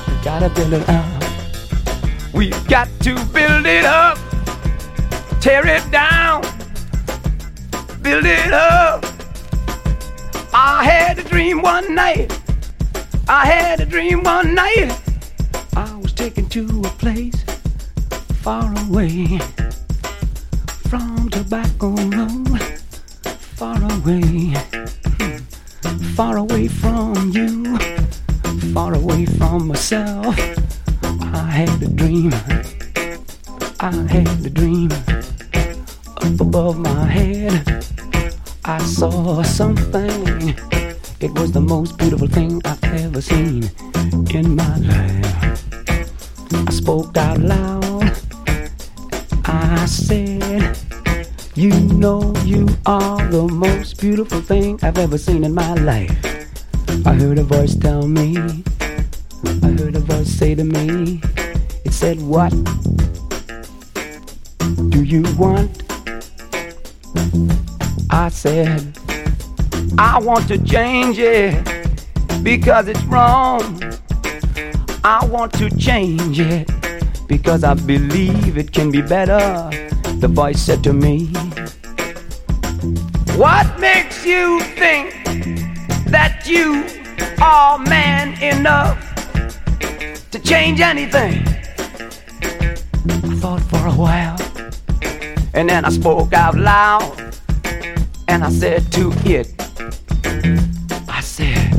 We 0.07 0.23
gotta 0.23 0.51
build 0.51 0.75
it 0.75 0.87
up. 0.87 2.35
We've 2.35 2.69
got 2.69 2.89
to 3.01 3.15
build 3.33 3.65
it 3.65 3.87
up. 3.87 4.22
Tear 5.43 5.67
it 5.67 5.91
down. 5.91 6.43
Build 8.01 8.25
it 8.25 8.53
up. 8.53 9.05
I 10.55 10.85
had 10.85 11.19
a 11.19 11.25
dream 11.25 11.63
one 11.63 11.97
night. 11.97 12.31
I 13.29 13.47
had 13.47 13.81
a 13.81 13.85
dream 13.85 14.23
one 14.23 14.55
night. 14.55 14.97
I 15.75 15.97
was 15.97 16.13
taken 16.13 16.49
to 16.51 16.83
a 16.85 16.91
place 16.91 17.35
far 18.45 18.73
away 18.87 19.41
from 20.89 21.29
Tobacco 21.29 21.91
Road. 21.91 22.63
Far 23.59 23.83
away, 23.83 24.55
far 26.15 26.37
away 26.37 26.69
from 26.69 27.33
you, 27.33 27.79
far 28.73 28.95
away 28.95 29.27
from 29.27 29.67
myself. 29.67 30.39
I 31.03 31.51
had 31.51 31.83
a 31.83 31.89
dream. 31.89 32.33
I 33.81 33.91
had 34.09 34.47
a 34.47 34.51
dream 34.51 34.89
up 36.25 36.41
above 36.41 36.79
my 36.79 37.05
head. 37.05 37.85
I 38.65 38.79
saw 38.79 39.43
something. 39.43 40.55
It 41.21 41.33
was 41.39 41.53
the 41.53 41.61
most 41.61 41.99
beautiful 41.99 42.29
thing 42.29 42.61
I've 42.65 42.85
ever 42.85 43.21
seen 43.21 43.71
in 44.33 44.57
my 44.57 44.77
life. 44.79 45.63
I 46.53 46.71
spoke 46.71 47.17
out 47.17 47.39
loud. 47.39 48.13
I 49.45 49.85
said, 49.87 50.79
You 51.55 51.71
know, 51.71 52.35
you 52.45 52.69
are 52.87 53.27
the 53.29 53.49
most 53.49 54.01
beautiful 54.01 54.41
thing 54.41 54.79
I've 54.83 54.99
ever 54.99 55.19
seen 55.19 55.45
in 55.45 55.55
my 55.55 55.75
life. 55.75 56.17
I 57.05 57.15
heard 57.15 57.39
a 57.39 57.45
voice 57.45 57.75
tell 57.75 58.07
me, 58.07 58.37
I 59.63 59.71
heard 59.79 59.97
a 59.97 60.01
voice 60.01 60.29
say 60.29 60.55
to 60.55 60.65
me, 60.65 61.21
It 61.85 61.93
said, 61.93 62.21
What 62.21 62.53
do 64.91 65.03
you 65.03 65.23
want? 65.37 65.92
I 68.11 68.29
said, 68.29 68.99
I 69.99 70.19
want 70.21 70.49
to 70.49 70.63
change 70.63 71.19
it 71.19 71.65
because 72.43 72.89
it's 72.89 73.03
wrong. 73.05 73.83
I 75.05 75.25
want 75.27 75.53
to 75.55 75.71
change 75.77 76.39
it 76.39 76.71
because 77.27 77.65
I 77.65 77.75
believe 77.75 78.59
it 78.59 78.73
can 78.73 78.91
be 78.91 79.03
better. 79.03 79.71
The 80.19 80.29
voice 80.29 80.61
said 80.61 80.85
to 80.85 80.93
me, 80.93 81.27
What 83.37 83.81
makes 83.81 84.25
you 84.25 84.61
think 84.77 85.13
that 86.07 86.43
you 86.47 86.85
are 87.43 87.79
man 87.79 88.41
enough 88.43 88.99
to 90.31 90.39
change 90.39 90.81
anything? 90.81 91.47
I 93.09 93.35
thought 93.41 93.63
for 93.63 93.87
a 93.87 93.93
while 93.93 94.42
and 95.55 95.69
then 95.69 95.85
I 95.85 95.91
spoke 95.91 96.33
out 96.33 96.57
loud 96.57 97.35
and 98.29 98.43
I 98.43 98.51
said 98.51 98.91
to 98.93 99.13
it, 99.25 99.53
I 101.09 101.21
said, 101.21 101.71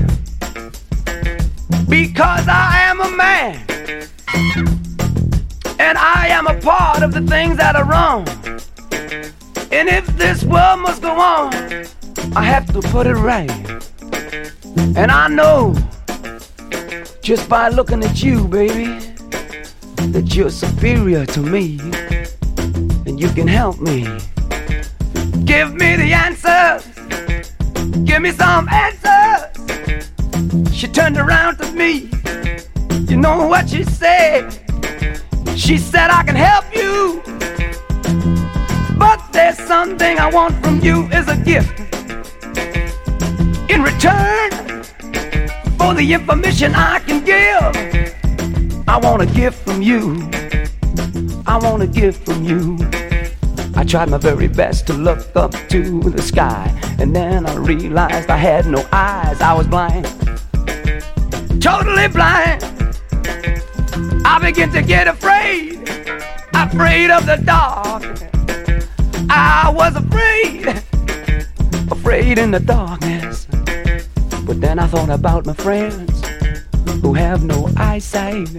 Because 1.90 2.48
I 2.48 2.82
am 2.82 3.02
a 3.02 3.10
man 3.10 3.66
and 5.80 5.98
I 5.98 6.28
am 6.30 6.48
a 6.48 6.60
part 6.62 7.02
of 7.02 7.14
the 7.14 7.22
things 7.22 7.58
that 7.58 7.76
are 7.76 7.86
wrong. 7.86 8.28
And 9.72 9.90
if 9.90 10.06
this 10.18 10.44
world 10.44 10.82
must 10.82 11.02
go 11.02 11.12
on, 11.12 11.54
I 12.36 12.44
have 12.44 12.72
to 12.74 12.82
put 12.90 13.08
it 13.08 13.16
right. 13.16 13.50
And 14.96 15.12
I 15.12 15.28
know 15.28 15.76
just 17.24 17.50
by 17.50 17.70
looking 17.70 18.04
at 18.04 18.22
you, 18.22 18.48
baby, 18.48 19.00
that 20.12 20.36
you're 20.36 20.52
superior 20.52 21.26
to 21.26 21.40
me 21.40 21.80
you 23.18 23.30
can 23.30 23.48
help 23.48 23.80
me. 23.80 24.04
Give 25.46 25.74
me 25.74 25.96
the 25.96 26.14
answers. 26.14 26.86
Give 28.04 28.22
me 28.22 28.32
some 28.32 28.68
answers. 28.70 29.54
She 30.74 30.88
turned 30.88 31.18
around 31.18 31.58
to 31.58 31.72
me. 31.74 32.10
You 33.10 33.18
know 33.18 33.48
what 33.48 33.70
she 33.70 33.84
said? 33.84 34.52
She 35.56 35.78
said, 35.78 36.10
I 36.10 36.24
can 36.24 36.36
help 36.36 36.66
you. 36.76 37.22
But 38.98 39.20
there's 39.32 39.58
something 39.58 40.18
I 40.20 40.30
want 40.32 40.56
from 40.64 40.80
you 40.82 41.08
is 41.10 41.28
a 41.28 41.38
gift. 41.38 41.80
In 43.70 43.84
return 43.84 44.52
for 45.78 45.94
the 45.94 46.10
information 46.14 46.74
I 46.74 47.00
can 47.00 47.24
give, 47.24 48.88
I 48.88 48.98
want 48.98 49.22
a 49.22 49.26
gift 49.26 49.64
from 49.64 49.82
you. 49.82 50.30
I 51.46 51.58
want 51.58 51.84
a 51.84 51.88
gift 51.88 52.26
from 52.26 52.44
you. 52.44 52.78
I 53.76 53.84
tried 53.84 54.10
my 54.10 54.18
very 54.18 54.48
best 54.48 54.86
to 54.88 54.94
look 54.94 55.36
up 55.36 55.52
to 55.70 56.00
the 56.00 56.22
sky, 56.22 56.72
and 57.00 57.16
then 57.16 57.46
I 57.46 57.56
realized 57.56 58.30
I 58.30 58.38
had 58.38 58.68
no 58.68 58.88
eyes. 58.92 59.42
I 59.42 59.54
was 59.54 59.68
blind, 59.68 60.06
totally 61.62 62.08
blind. 62.08 62.64
I 64.26 64.40
began 64.42 64.72
to 64.72 64.82
get 64.82 65.08
afraid, 65.08 65.90
afraid 66.54 67.10
of 67.10 67.26
the 67.26 67.42
dark. 67.44 68.04
I 69.30 69.72
was 69.76 69.96
afraid, 69.96 70.68
afraid 71.92 72.38
in 72.38 72.52
the 72.52 72.60
darkness. 72.60 73.48
But 74.46 74.62
then 74.62 74.78
I 74.78 74.88
thought 74.88 75.10
about 75.10 75.46
my 75.46 75.54
friends 75.54 76.22
who 77.02 77.14
have 77.14 77.44
no 77.44 77.70
eyesight. 77.78 78.50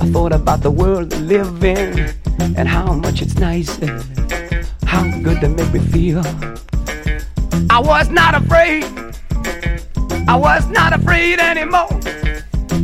I 0.00 0.08
thought 0.10 0.32
about 0.32 0.62
the 0.62 0.70
world 0.70 1.10
they 1.10 1.18
live 1.18 1.64
in 1.64 2.14
and 2.56 2.68
how 2.68 2.92
much 2.92 3.22
it's 3.22 3.38
nice 3.38 3.78
and 3.78 4.02
how 4.84 5.02
good 5.20 5.40
they 5.40 5.48
make 5.48 5.72
me 5.72 5.80
feel. 5.80 6.22
I 7.70 7.80
was 7.80 8.10
not 8.10 8.34
afraid. 8.34 8.84
I 10.28 10.36
was 10.36 10.68
not 10.68 10.92
afraid 10.92 11.38
anymore. 11.38 11.88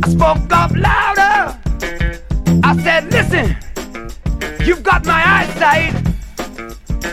I 0.03 0.09
spoke 0.09 0.51
up 0.51 0.71
louder. 0.71 1.57
I 2.63 2.77
said, 2.83 3.11
listen, 3.11 3.55
you've 4.65 4.83
got 4.83 5.05
my 5.05 5.21
eyesight. 5.37 5.93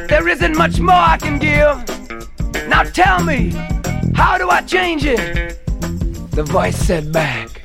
There 0.09 0.27
isn't 0.29 0.57
much 0.57 0.81
more 0.81 0.95
I 0.95 1.19
can 1.19 1.39
give. 1.39 1.77
Now 2.69 2.83
tell 2.83 3.23
me, 3.23 3.51
how 4.15 4.39
do 4.39 4.49
I 4.49 4.63
change 4.63 5.05
it? 5.05 5.59
The 6.33 6.43
voice 6.45 6.77
said 6.77 7.13
back, 7.13 7.63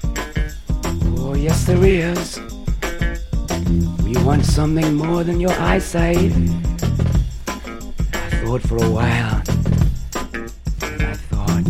Oh, 1.18 1.36
yes, 1.36 1.66
there 1.66 1.84
is. 1.84 2.53
We 4.14 4.24
want 4.24 4.46
something 4.46 4.94
more 4.94 5.24
than 5.24 5.40
your 5.40 5.54
eyesight. 5.54 6.32
I 7.48 8.30
thought 8.44 8.62
for 8.62 8.78
a 8.78 8.90
while. 8.90 9.42
I 10.84 11.16
thought, 11.30 11.68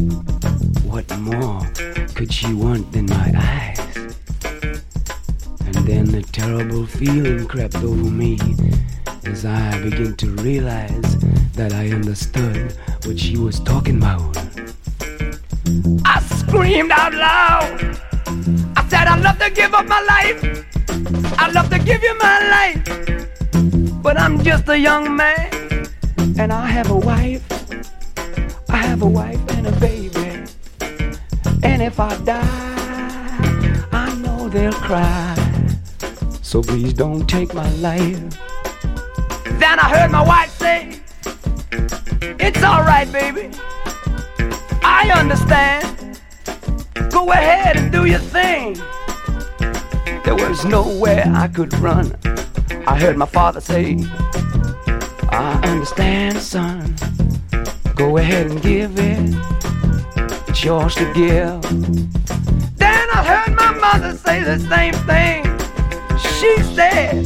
what 0.84 1.20
more 1.20 1.62
could 2.16 2.34
she 2.34 2.54
want 2.54 2.92
than 2.92 3.06
my 3.06 3.32
eyes? 3.38 3.80
And 5.68 5.76
then 5.88 6.06
the 6.12 6.22
terrible 6.34 6.86
feeling 6.86 7.48
crept 7.48 7.76
over 7.78 7.96
me 7.96 8.38
as 9.26 9.46
I 9.46 9.82
began 9.82 10.16
to 10.18 10.30
realize 10.44 11.18
that 11.54 11.72
I 11.74 11.92
understood 11.92 12.78
what 13.06 13.18
she 13.20 13.38
was 13.38 13.62
talking 13.62 13.98
about. 13.98 14.38
I 16.06 16.20
screamed 16.20 16.92
out 16.92 17.14
loud. 17.14 18.13
I 18.76 18.88
said, 18.90 19.08
I'd 19.08 19.22
love 19.22 19.40
to 19.40 19.50
give 19.50 19.74
up 19.74 19.86
my 19.88 20.02
life. 20.02 20.40
I'd 21.40 21.54
love 21.54 21.70
to 21.70 21.80
give 21.80 22.02
you 22.04 22.18
my 22.20 22.38
life. 22.56 24.02
But 24.02 24.20
I'm 24.20 24.44
just 24.44 24.68
a 24.70 24.78
young 24.78 25.16
man, 25.16 25.88
and 26.38 26.52
I 26.52 26.66
have 26.66 26.92
a 26.92 26.98
wife. 26.98 27.44
I 28.70 28.78
have 28.78 29.02
a 29.02 29.08
wife 29.08 29.40
and 29.56 29.68
a 29.68 29.72
baby. 29.80 30.44
And 31.64 31.82
if 31.82 32.00
I 32.00 32.16
die, 32.24 33.88
I 33.92 34.14
know 34.16 34.50
they'll 34.50 34.74
cry. 34.74 35.36
So 36.42 36.62
please 36.62 36.94
don't 36.94 37.28
take 37.28 37.54
my 37.54 37.70
life. 37.76 38.20
Then 39.60 39.80
I 39.80 39.90
heard 39.96 40.12
my 40.12 40.24
wife 40.24 40.52
say, 40.58 41.00
It's 42.40 42.64
alright, 42.64 43.12
baby. 43.12 43.50
I 44.84 45.12
understand. 45.16 46.03
Go 47.10 47.32
ahead 47.32 47.78
and 47.78 47.92
do 47.92 48.06
your 48.06 48.20
thing. 48.20 48.76
There 50.24 50.36
was 50.36 50.66
nowhere 50.66 51.24
I 51.28 51.48
could 51.48 51.74
run. 51.80 52.16
I 52.88 53.00
heard 53.00 53.18
my 53.18 53.26
father 53.26 53.62
say, 53.62 53.98
I 55.30 55.60
understand, 55.64 56.38
son. 56.38 56.96
Go 57.96 58.18
ahead 58.18 58.52
and 58.52 58.62
give 58.62 58.98
it. 58.98 59.36
It's 60.48 60.64
yours 60.64 60.96
to 60.96 61.06
give. 61.14 61.62
Then 62.78 63.08
I 63.10 63.24
heard 63.24 63.56
my 63.56 63.72
mother 63.74 64.16
say 64.18 64.44
the 64.44 64.60
same 64.60 64.94
thing. 65.10 65.44
She 66.20 66.62
said, 66.74 67.26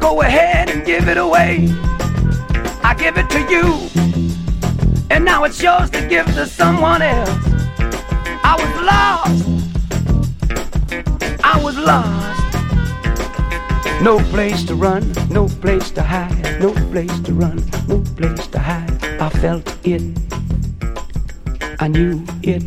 Go 0.00 0.22
ahead 0.22 0.70
and 0.70 0.84
give 0.84 1.08
it 1.08 1.16
away. 1.16 1.68
I 2.82 2.94
give 2.98 3.16
it 3.18 3.28
to 3.30 3.40
you. 3.50 3.88
And 5.10 5.24
now 5.24 5.44
it's 5.44 5.62
yours 5.62 5.90
to 5.90 6.06
give 6.08 6.26
to 6.34 6.46
someone 6.46 7.02
else. 7.02 7.51
I 8.52 8.56
was 8.62 8.74
lost. 8.92 9.44
I 11.42 11.64
was 11.64 11.76
lost. 11.78 12.52
No 14.02 14.18
place 14.28 14.62
to 14.64 14.74
run, 14.74 15.10
no 15.30 15.48
place 15.48 15.90
to 15.92 16.02
hide, 16.02 16.60
no 16.60 16.74
place 16.90 17.18
to 17.20 17.32
run, 17.32 17.64
no 17.88 18.00
place 18.14 18.46
to 18.48 18.58
hide. 18.58 19.02
I 19.18 19.30
felt 19.30 19.74
it. 19.86 20.02
I 21.80 21.88
knew 21.88 22.22
it. 22.42 22.62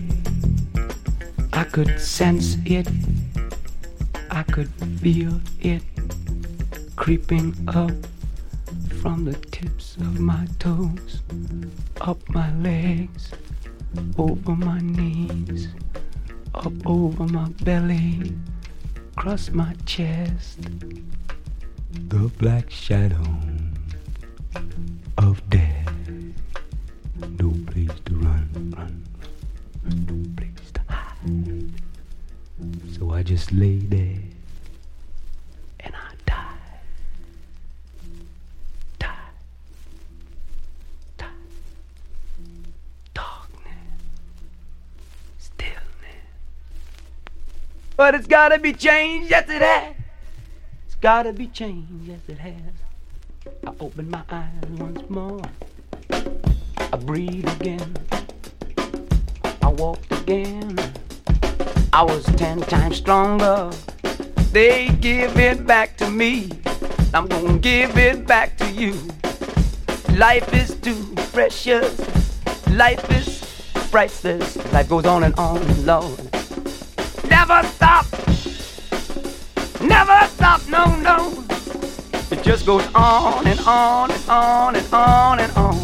I 1.54 1.66
could 1.66 2.00
sense 2.02 2.58
it. 2.66 2.88
I 4.32 4.42
could 4.42 4.72
feel 5.02 5.40
it 5.62 5.84
creeping 6.96 7.54
up 7.68 7.92
from 9.02 9.24
the 9.24 9.36
tips 9.52 9.98
of 9.98 10.20
my 10.20 10.48
toes, 10.58 11.22
up 12.02 12.18
my 12.30 12.52
legs, 12.56 13.30
over 14.18 14.56
my 14.56 14.80
knees, 14.80 15.70
up 16.54 16.74
over 16.86 17.26
my 17.26 17.50
belly, 17.64 18.34
across 19.16 19.50
my 19.52 19.74
chest. 19.86 20.60
The 22.10 22.30
black 22.38 22.70
shadow 22.70 23.26
of 25.18 25.42
death. 25.50 25.90
No 27.40 27.52
place 27.68 28.00
to 28.06 28.16
run, 28.16 28.50
run, 28.76 29.04
run, 29.84 30.06
no 30.08 30.18
place 30.36 30.72
to 30.74 30.82
hide. 30.90 31.72
So 32.98 33.12
I 33.12 33.24
just 33.24 33.52
lay 33.52 33.78
there 33.80 34.35
But 47.98 48.14
it's 48.14 48.28
gotta 48.28 48.60
be 48.60 48.74
changed, 48.74 49.32
yes 49.32 49.50
it 49.50 49.62
has. 49.62 49.96
It's 50.86 50.96
gotta 50.96 51.32
be 51.32 51.48
changed, 51.48 51.90
yes 52.04 52.20
it 52.28 52.40
has. 52.40 52.52
I 53.66 53.72
open 53.80 54.10
my 54.10 54.22
eyes 54.30 54.66
once 54.72 55.10
more. 55.10 55.42
I 56.10 56.98
breathe 56.98 57.48
again. 57.62 57.96
I 59.62 59.68
walked 59.70 60.12
again. 60.12 60.78
I 61.94 62.04
was 62.04 62.26
ten 62.36 62.60
times 62.62 62.98
stronger. 62.98 63.72
They 64.52 64.90
give 65.00 65.38
it 65.38 65.66
back 65.66 65.96
to 65.98 66.10
me. 66.10 66.50
I'm 67.14 67.28
gonna 67.28 67.58
give 67.60 67.98
it 67.98 68.28
back 68.28 68.58
to 68.58 68.70
you. 68.72 68.94
Life 70.18 70.54
is 70.54 70.76
too 70.76 71.02
precious. 71.32 71.98
Life 72.72 73.10
is 73.12 73.90
priceless. 73.90 74.58
Life 74.74 74.90
goes 74.90 75.06
on 75.06 75.24
and 75.24 75.36
on, 75.36 75.86
Lord. 75.86 76.35
Never 77.30 77.64
stop. 77.68 78.06
Never 79.82 80.28
stop, 80.28 80.62
no, 80.68 80.96
no. 81.00 81.44
It 82.32 82.44
just 82.44 82.66
goes 82.66 82.86
on 82.96 83.48
and 83.48 83.60
on 83.62 84.12
and 84.12 84.30
on 84.30 84.76
and 84.76 84.94
on 84.94 85.40
and 85.40 85.52
on. 85.54 85.76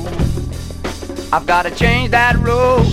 I've 1.33 1.45
gotta 1.45 1.71
change 1.71 2.11
that 2.11 2.37
road. 2.39 2.85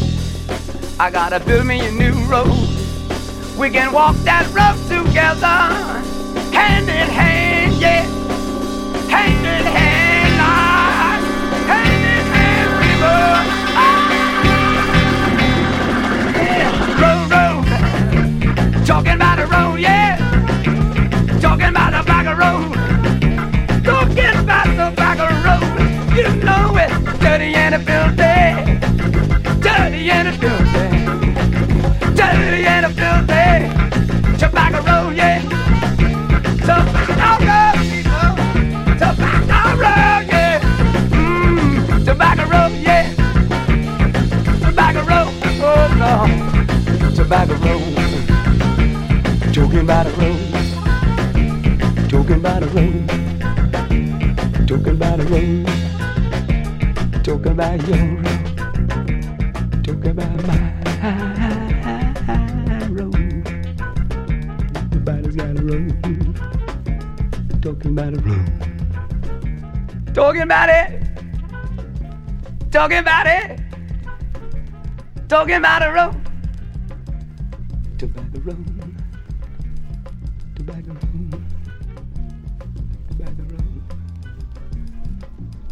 I 1.01 1.11
gotta 1.11 1.41
build 1.41 1.67
me 1.67 1.81
a 1.81 1.91
new 1.91 2.15
road. 2.25 2.69
We 3.59 3.71
can 3.71 3.93
walk 3.93 4.17
that 4.25 4.47
road 4.55 4.77
together, 4.89 5.47
hand 6.53 6.89
in 6.89 7.09
hand, 7.09 7.75
yeah. 7.81 8.18
Dirty 27.49 27.61
and 27.61 27.75
it 27.75 27.83
filthy. 27.87 28.37
Dirty 29.63 30.11
and 30.11 30.29
it 30.29 30.37
filthy. 30.37 30.87
Dirty 32.15 32.67
and 32.67 32.85
it 32.85 32.93
filthy. 32.93 33.69
Tobacco 34.37 34.81
road, 34.83 35.17
yeah. 35.17 35.41
Tobacco 36.61 37.73
people. 37.81 38.37
Tobacco 38.99 39.81
road, 39.81 40.27
yeah. 40.29 40.61
Mmm. 41.09 42.05
Tobacco 42.05 42.45
road, 42.51 42.73
yeah. 42.83 43.05
Tobacco 44.61 45.01
road, 45.09 45.33
oh 45.65 45.89
no. 45.97 46.13
Tobacco 47.15 47.55
road. 47.65 47.95
Talking 49.55 49.81
about 49.81 50.07
a 50.07 50.11
road. 50.21 50.41
Talking 52.11 52.37
about 52.37 52.63
a 52.63 52.67
road. 52.67 53.09
Talking 54.69 54.93
about 54.93 55.21
a 55.21 55.25
road. 55.25 55.98
Talking 57.29 57.53
about 57.53 57.87
your 57.87 57.99
road. 57.99 58.25
Talking 59.85 60.13
about 60.13 60.33
my 60.47 60.59
road. 62.89 63.15
Everybody's 64.87 65.37
got 65.37 65.51
a 65.51 65.63
road. 65.63 65.93
Talking 67.61 67.91
about 67.91 68.15
a 68.15 68.17
road. 68.21 68.49
Talking 70.15 70.41
about 70.41 70.71
it. 70.71 71.03
Talking 72.71 72.99
about 72.99 73.27
it. 73.27 73.61
Talking 75.29 75.57
about 75.57 75.83
a 75.83 75.93
road. 75.93 76.17
Tobacco 77.99 78.39
road. 78.41 78.78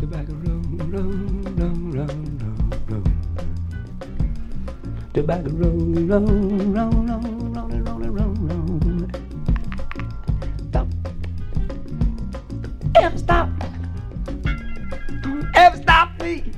Tobacco 0.07 0.35
road, 0.35 0.93
road, 0.93 1.59
road, 1.59 1.95
road, 1.95 2.41
road, 2.41 2.91
road. 2.91 3.11
Tobacco 5.13 5.51
road, 5.51 5.99
road, 6.09 6.29
road, 6.77 6.95
road, 6.95 7.57
road, 7.57 8.15
road, 8.15 8.39
road, 8.39 8.85
road. 8.87 9.11
Stop. 10.69 10.87
Ever 12.95 13.19
stop. 13.19 13.49
Don't 15.23 15.51
ever 15.57 15.77
stop 15.83 16.23
me. 16.23 16.53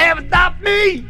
Ever 0.00 0.26
stop 0.26 0.60
me. 0.62 1.06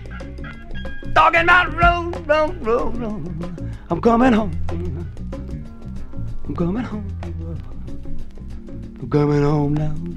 Talking 1.15 1.41
about 1.45 1.73
road, 1.73 2.27
road, 2.29 2.67
road, 2.67 2.99
road. 2.99 3.73
I'm 3.89 4.03
coming 4.03 4.35
home. 4.35 4.53
I'm 6.45 6.55
coming 6.55 6.85
home. 6.85 7.09
I'm 9.01 9.09
coming 9.09 9.43
home 9.43 9.73
now. 9.73 10.14